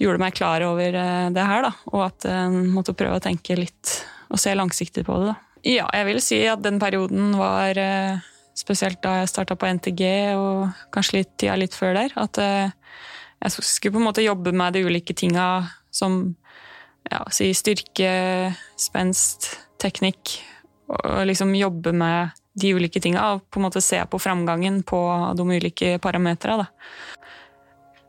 [0.00, 1.72] gjorde meg klar over eh, det her, da.
[1.92, 3.98] Og at en måtte prøve å tenke litt
[4.32, 5.40] og se langsiktig på det, da.
[5.64, 10.02] Ja, jeg vil si at den perioden var eh, Spesielt da jeg starta på NTG,
[10.38, 12.12] og kanskje litt tida litt før der.
[12.22, 12.70] At eh,
[13.42, 16.36] jeg skulle på en måte jobbe med de ulike tinga som
[17.10, 18.12] ja, si styrke,
[18.78, 19.48] spenst,
[19.82, 20.36] teknikk.
[20.94, 24.98] Og liksom jobbe med de ulike tinga og på en måte se på framgangen på
[25.34, 26.68] de ulike parametera.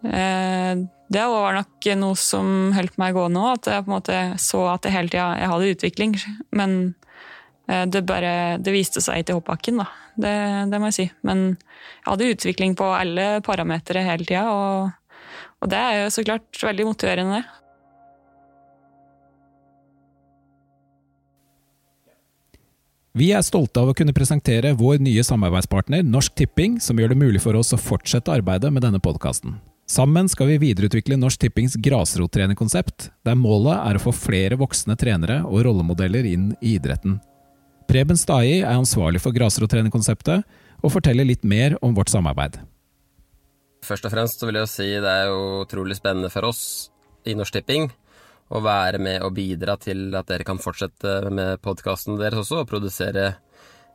[0.06, 0.74] Eh,
[1.06, 4.62] det var nok noe som holdt meg gående òg, at jeg på en måte så
[4.74, 6.16] at jeg hele tida hadde utvikling.
[6.54, 6.94] Men
[7.68, 9.90] Eh, det, bare, det viste seg til hoppbakken, da.
[10.16, 10.36] Det,
[10.72, 11.08] det, må jeg si.
[11.28, 15.24] Men jeg hadde utvikling på alle parametere hele tida, og,
[15.62, 17.42] og, det er jo så klart veldig motiverende.
[23.16, 27.18] Vi er stolte av å kunne presentere vår nye samarbeidspartner Norsk Tipping, som gjør det
[27.22, 29.54] mulig for oss å fortsette arbeidet med denne podkasten.
[29.88, 35.40] Sammen skal vi videreutvikle Norsk Tippings grasrottrenerkonsept, der målet er å få flere voksne trenere
[35.48, 37.22] og rollemodeller inn i idretten.
[37.88, 40.44] Preben Stai er ansvarlig for grasrottrenerkonseptet,
[40.84, 42.60] og forteller litt mer om vårt samarbeid.
[43.88, 45.32] Først og fremst vil jeg si det er
[45.64, 46.66] utrolig spennende for oss
[47.24, 47.88] i Norsk Tipping
[48.54, 52.70] å være med og bidra til at dere kan fortsette med podkasten deres også, og
[52.70, 53.26] produsere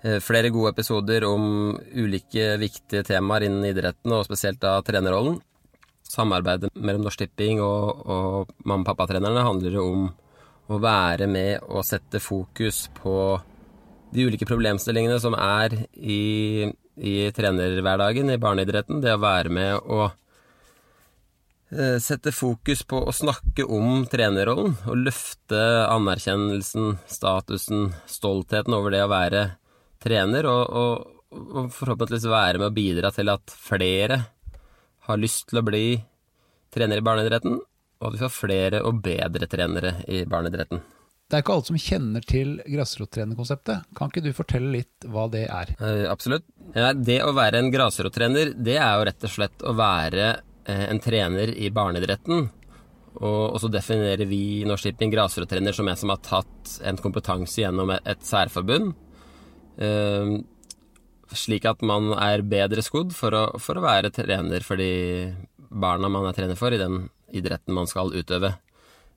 [0.03, 5.39] eh, flere gode episoder om ulike viktige temaer innen idretten, og spesielt da trenerrollen.
[6.11, 10.09] Samarbeidet mellom Norsk Tipping og, og mamma-pappa-trenerne handler jo om
[10.71, 13.15] å være med og sette fokus på
[14.11, 16.67] de ulike problemstillingene som er i,
[16.99, 18.99] i trenerhverdagen i barneidretten.
[19.03, 20.11] Det å være med og
[22.03, 29.13] sette fokus på å snakke om trenerrollen og løfte anerkjennelsen, statusen, stoltheten over det å
[29.13, 29.45] være
[30.03, 34.23] trener, og, og, og forhåpentligvis være med å bidra til at flere
[35.07, 35.85] har lyst til å bli
[36.75, 37.61] trener i barneidretten,
[38.01, 40.83] og at vi får flere og bedre trenere i barneidretten.
[41.31, 43.91] Det er ikke alle som kjenner til grasrottrenerkonseptet.
[43.95, 45.71] Kan ikke du fortelle litt hva det er?
[45.79, 46.43] Uh, absolutt.
[46.75, 50.33] Ja, det å være en grasrottrener, det er jo rett og slett å være
[50.91, 52.49] en trener i barneidretten.
[53.21, 57.91] Og, så definerer vi Norsk Tipping grasrottrener som en som har tatt en kompetanse gjennom
[57.97, 58.95] et, særforbund.
[59.81, 60.39] Uh,
[61.35, 64.91] slik at man er bedre skodd for å, for å være trener for de
[65.71, 67.05] barna man er trener for i den
[67.37, 68.55] idretten man skal utøve.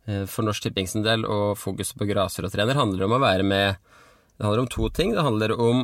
[0.06, 3.82] Eh, for Norsk Tipping sin del og fokuset på grasrottrener handler om å være med
[4.34, 5.12] Det handler om to ting.
[5.14, 5.84] Det handler om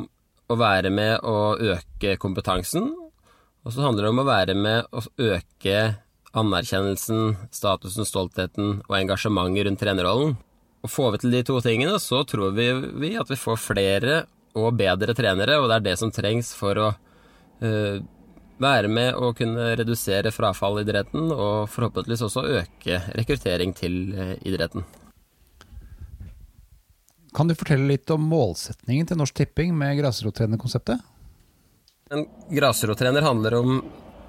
[0.50, 2.88] å være med å øke kompetansen.
[3.64, 5.80] Og så handler det om å være med å øke
[6.36, 10.36] anerkjennelsen, statusen, stoltheten og engasjementet rundt trenerrollen.
[10.80, 12.70] Og Får vi til de to tingene, så tror vi,
[13.20, 14.22] at vi får flere
[14.58, 18.00] og bedre trenere, og det er det som trengs for å uh,
[18.60, 24.34] være med å kunne redusere frafall i idretten, og forhåpentligvis også øke rekruttering til eh,
[24.44, 24.84] idretten.
[27.36, 31.00] Kan du fortelle litt om målsetningen til Norsk Tipping med grasrottrenerkonseptet?
[32.10, 33.76] En grasrottrener handler om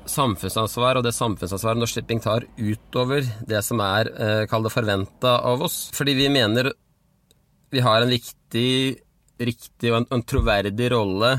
[0.06, 5.64] samfunnsansvar, og det samfunnsansvaret Norsk Tipping tar utover det som er eh, kall forventa av
[5.66, 5.88] oss.
[5.98, 6.70] Fordi vi mener
[7.74, 9.00] vi har en viktig,
[9.42, 11.32] riktig og en, en troverdig rolle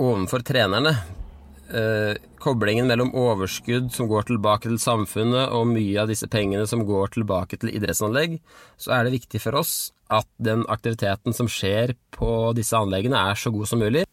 [0.00, 0.94] overfor trenerne
[1.68, 6.88] eh, koblingen mellom overskudd som går tilbake til samfunnet, og mye av disse pengene som
[6.88, 8.40] går tilbake til idrettsanlegg,
[8.80, 13.36] så er det viktig for oss at den aktiviteten som skjer på disse anleggene er
[13.36, 14.06] så god som mulig.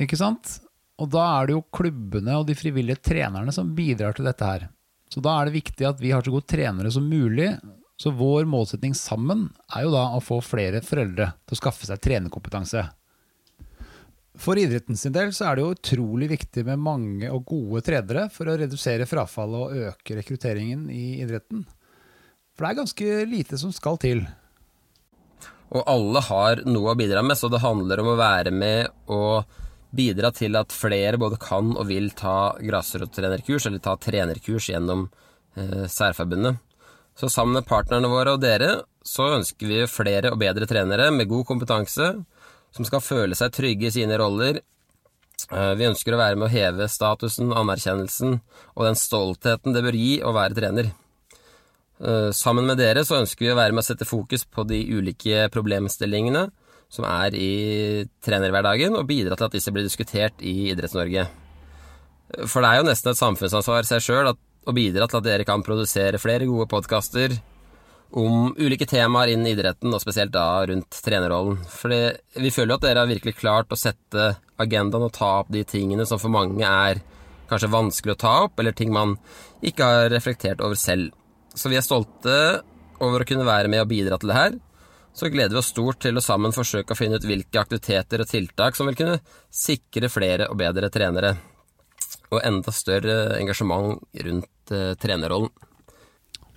[0.00, 0.58] Ikke sant?
[0.98, 4.68] Og da er det jo klubbene og de frivillige trenerne som bidrar til dette her.
[5.10, 7.52] Så da er det viktig at vi har så gode trenere som mulig.
[8.00, 12.02] Så vår målsetning sammen er jo da å få flere foreldre til å skaffe seg
[12.02, 12.82] trenerkompetanse.
[14.34, 18.26] For idretten sin del så er det jo utrolig viktig med mange og gode trenere
[18.34, 21.62] for å redusere frafallet og øke rekrutteringen i idretten.
[22.54, 24.24] For det er ganske lite som skal til.
[25.74, 29.62] Og alle har noe å bidra med, så det handler om å være med og
[29.96, 35.08] bidra til at flere både kan og vil ta grasrottrenerkurs, eller ta trenerkurs gjennom
[35.56, 36.60] eh, særforbundet.
[37.14, 41.30] Så sammen med partnerne våre og dere, så ønsker vi flere og bedre trenere med
[41.30, 42.10] god kompetanse,
[42.74, 44.58] som skal føle seg trygge i sine roller.
[45.52, 48.38] Eh, vi ønsker å være med å heve statusen, anerkjennelsen
[48.74, 50.90] og den stoltheten det bør gi å være trener.
[52.02, 54.80] Eh, sammen med dere så ønsker vi å være med å sette fokus på de
[54.96, 56.48] ulike problemstillingene
[56.94, 57.52] som er i
[58.24, 61.26] trenerhverdagen, og bidra til at disse blir diskutert i Idretts-Norge.
[62.46, 65.64] For det er jo nesten et samfunnsansvar seg sjøl å bidra til at dere kan
[65.64, 67.36] produsere flere gode podkaster
[68.14, 71.58] om ulike temaer innen idretten, og spesielt da rundt trenerrollen.
[71.66, 74.28] For vi føler jo at dere har virkelig klart å sette
[74.62, 77.02] agendaen og ta opp de tingene som for mange er
[77.50, 79.16] kanskje vanskelig å ta opp, eller ting man
[79.66, 81.10] ikke har reflektert over selv.
[81.54, 82.38] Så vi er stolte
[83.02, 84.54] over å kunne være med og bidra til det her
[85.14, 88.30] så gleder vi oss stort til å sammen forsøke å finne ut hvilke aktiviteter og
[88.30, 89.20] tiltak som vil kunne
[89.54, 91.36] sikre flere og bedre trenere,
[92.34, 95.52] og enda større engasjement rundt eh, trenerrollen.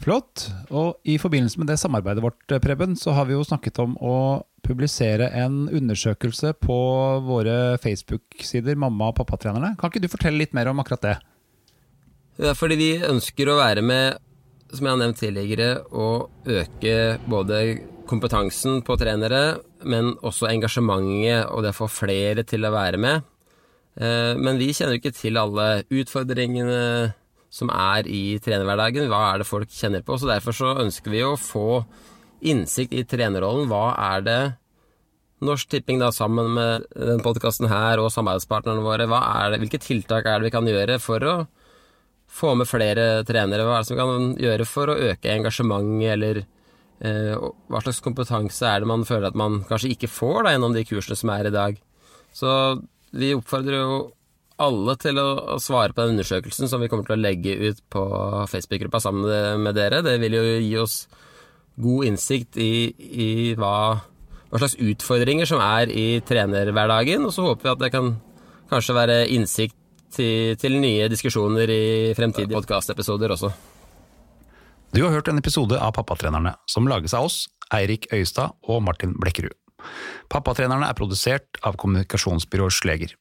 [0.02, 0.48] Flott.
[0.70, 3.96] Og i forbindelse med det samarbeidet vårt, eh, Preben, så har vi jo snakket om
[4.02, 6.78] å publisere en undersøkelse på
[7.26, 9.76] våre Facebook-sider, mamma- og pappatrenerne.
[9.78, 11.18] Kan ikke du fortelle litt mer om akkurat det?
[12.38, 14.18] Ja, fordi vi ønsker å være med,
[14.74, 17.62] som jeg har nevnt tidligere, å øke både
[18.08, 23.26] kompetansen på trenere, men også engasjementet og det å få flere til å være med.
[23.98, 27.14] Eh, men vi kjenner jo ikke til alle utfordringene
[27.54, 29.10] som er i trenerhverdagen.
[29.12, 30.18] Hva er det folk kjenner på?
[30.20, 31.84] Så derfor så ønsker vi å få
[32.46, 33.70] innsikt i trenerrollen.
[33.72, 34.42] Hva er det
[35.46, 40.40] Norsk Tipping da sammen med denne podkasten her og samarbeidspartnerne våre, det, hvilke tiltak er
[40.40, 41.36] det vi kan gjøre for å
[42.28, 43.66] få med flere trenere?
[43.66, 46.42] Hva er det som vi kan gjøre for å øke engasjementet eller
[46.98, 50.86] hva slags kompetanse er det man føler at man kanskje ikke får da, gjennom de
[50.88, 51.82] kursene som er i dag.
[52.34, 52.50] Så
[53.18, 54.00] vi oppfordrer jo
[54.58, 58.04] alle til å svare på den undersøkelsen som vi kommer til å legge ut på
[58.50, 60.02] Facebook-gruppa sammen med dere.
[60.06, 61.00] Det vil jo gi oss
[61.78, 64.02] god innsikt i, i hva,
[64.50, 68.16] hva, slags utfordringer som er i trenerhverdagen, og så håper vi at det kan
[68.72, 69.78] kanskje være innsikt
[70.18, 71.84] til, til nye diskusjoner i
[72.18, 73.54] fremtidige podkastepisoder også.
[74.96, 79.14] Du har hørt en episode av Pappatrenerne, som lages av oss, Eirik Øyestad og Martin
[79.20, 79.56] Blekkerud.
[80.32, 83.16] Pappatrenerne er produsert av kommunikasjonsbyrået Sleger.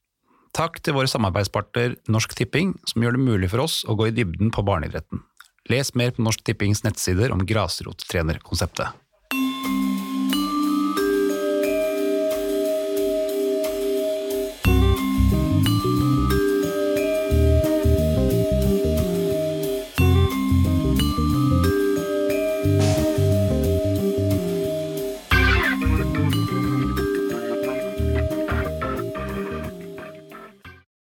[0.57, 4.15] Takk til våre samarbeidspartner Norsk Tipping, som gjør det mulig for oss å gå i
[4.15, 5.21] dybden på barneidretten.
[5.69, 8.95] Les mer på Norsk Tippings nettsider om grasrottrenerkonseptet.